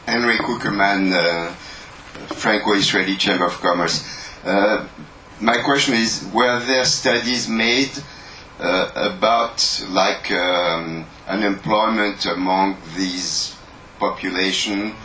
[0.07, 1.51] Henry Cookerman, uh,
[2.33, 4.03] Franco-Israeli Chamber of Commerce.
[4.43, 4.87] Uh,
[5.39, 7.91] my question is: Were there studies made
[8.59, 13.55] uh, about like um, unemployment among these
[13.99, 14.95] population,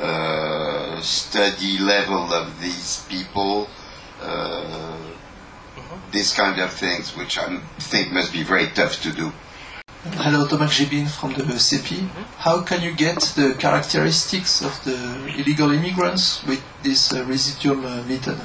[0.00, 3.68] uh, study level of these people?
[4.26, 4.98] Uh,
[6.10, 9.32] these kind of things, which I think must be very tough to do.
[10.04, 12.08] Hello, Thomas Grjebine from the CEPI.
[12.38, 14.96] How can you get the characteristics of the
[15.38, 18.40] illegal immigrants with this uh, residual uh, method?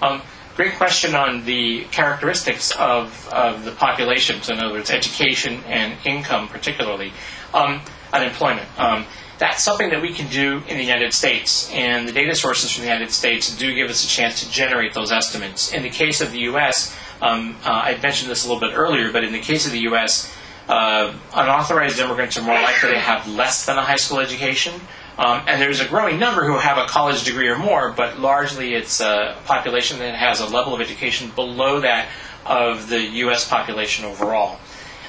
[0.00, 0.22] Um,
[0.56, 5.94] great question on the characteristics of, of the population, so in other words, education and
[6.06, 7.12] income particularly.
[7.52, 7.80] Um,
[8.12, 8.68] unemployment.
[8.78, 9.04] Um,
[9.38, 12.82] that's something that we can do in the United States, and the data sources from
[12.82, 15.72] the United States do give us a chance to generate those estimates.
[15.72, 19.12] In the case of the U.S., um, uh, I mentioned this a little bit earlier,
[19.12, 20.32] but in the case of the U.S.,
[20.68, 24.74] uh, unauthorized immigrants are more likely to have less than a high school education.
[25.16, 28.74] Um, and there's a growing number who have a college degree or more, but largely
[28.74, 32.08] it's a population that has a level of education below that
[32.44, 33.48] of the U.S.
[33.48, 34.58] population overall.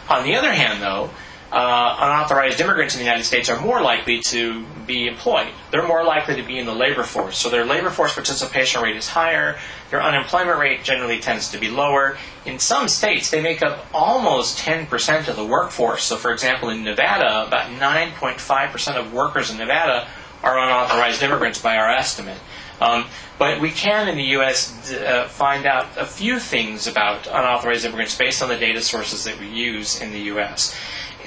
[0.09, 1.11] On the other hand, though,
[1.51, 5.47] uh, unauthorized immigrants in the United States are more likely to be employed.
[5.71, 7.37] They're more likely to be in the labor force.
[7.37, 9.57] So their labor force participation rate is higher.
[9.89, 12.17] Their unemployment rate generally tends to be lower.
[12.45, 16.03] In some states, they make up almost 10% of the workforce.
[16.03, 20.07] So, for example, in Nevada, about 9.5% of workers in Nevada
[20.43, 22.37] are unauthorized immigrants by our estimate.
[22.79, 24.91] Um, but we can in the U.S.
[24.93, 29.37] Uh, find out a few things about unauthorized immigrants based on the data sources that
[29.39, 30.79] we use in the U.S.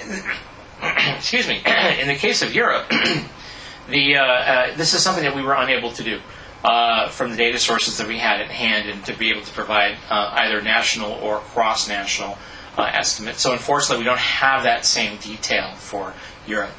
[1.16, 1.56] excuse me,
[2.00, 2.88] in the case of Europe,
[3.88, 6.20] the, uh, uh, this is something that we were unable to do
[6.64, 9.52] uh, from the data sources that we had at hand and to be able to
[9.52, 12.38] provide uh, either national or cross national
[12.78, 13.40] uh, estimates.
[13.40, 16.14] So, unfortunately, we don't have that same detail for
[16.46, 16.70] Europe.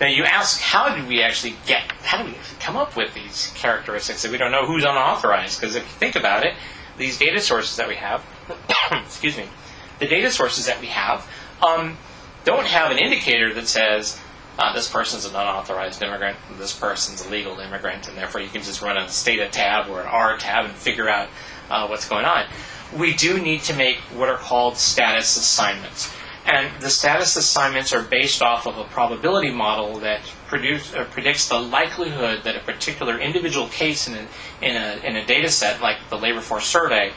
[0.00, 3.52] Now, you ask, how did we actually get, how do we come up with these
[3.54, 5.60] characteristics that we don't know who's unauthorized?
[5.60, 6.54] Because if you think about it,
[6.98, 8.24] these data sources that we have,
[8.92, 9.44] excuse me,
[10.00, 11.28] the data sources that we have,
[11.62, 11.96] um,
[12.44, 14.20] don't have an indicator that says
[14.58, 18.62] uh, this person's an unauthorized immigrant, this person's a legal immigrant, and therefore you can
[18.62, 21.28] just run a STATA tab or an R tab and figure out
[21.70, 22.46] uh, what's going on.
[22.96, 26.14] We do need to make what are called status assignments.
[26.46, 31.48] And the status assignments are based off of a probability model that produce, uh, predicts
[31.48, 34.28] the likelihood that a particular individual case in a,
[34.60, 37.12] in a, in a data set, like the labor force survey,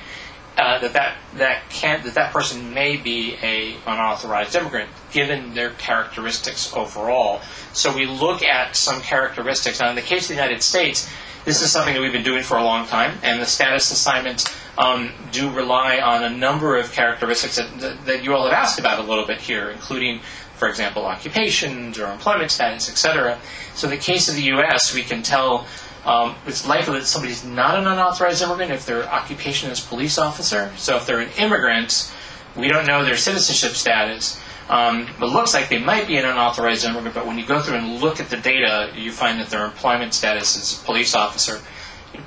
[0.58, 5.70] uh, that that that can that that person may be a unauthorized immigrant given their
[5.72, 7.42] characteristics overall.
[7.74, 9.80] So we look at some characteristics.
[9.80, 11.12] Now, in the case of the United States,
[11.46, 14.54] this is something that we've been doing for a long time, and the status assignments
[14.78, 18.80] um, do rely on a number of characteristics that, that, that you all have asked
[18.80, 20.20] about a little bit here, including,
[20.56, 23.40] for example, occupations or employment status, etc.
[23.76, 25.68] So, in the case of the U.S., we can tell
[26.08, 30.72] um, it's likely that somebody's not an unauthorized immigrant if their occupation is police officer.
[30.78, 32.14] So if they're an immigrant,
[32.56, 34.40] we don't know their citizenship status.
[34.70, 37.76] Um, it looks like they might be an unauthorized immigrant, but when you go through
[37.76, 41.60] and look at the data, you find that their employment status is police officer.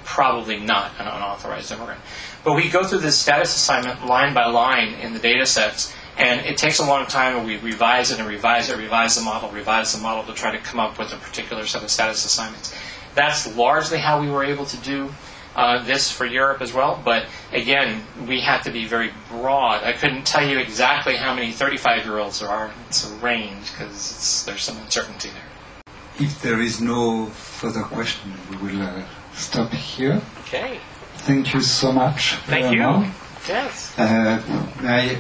[0.05, 2.01] Probably not an unauthorized immigrant.
[2.45, 6.45] But we go through this status assignment line by line in the data sets, and
[6.45, 9.51] it takes a long time, and we revise it and revise it, revise the model,
[9.51, 12.75] revise the model to try to come up with a particular set of status assignments.
[13.15, 15.11] That's largely how we were able to do
[15.57, 17.01] uh, this for Europe as well.
[17.05, 19.83] But again, we had to be very broad.
[19.83, 22.71] I couldn't tell you exactly how many 35 year olds there are.
[22.89, 25.95] It's a range because there's some uncertainty there.
[26.19, 30.21] If there is no further question, we will uh, stop here.
[30.41, 30.79] Okay.
[31.15, 32.35] Thank you so much.
[32.47, 32.83] Thank you.
[32.83, 33.13] Bernard.
[33.49, 33.99] Yes.
[33.99, 34.43] Uh,
[34.83, 35.19] may,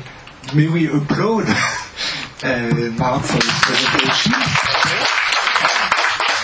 [0.55, 1.45] may we applaud
[2.43, 5.20] uh, Mark for his presentation?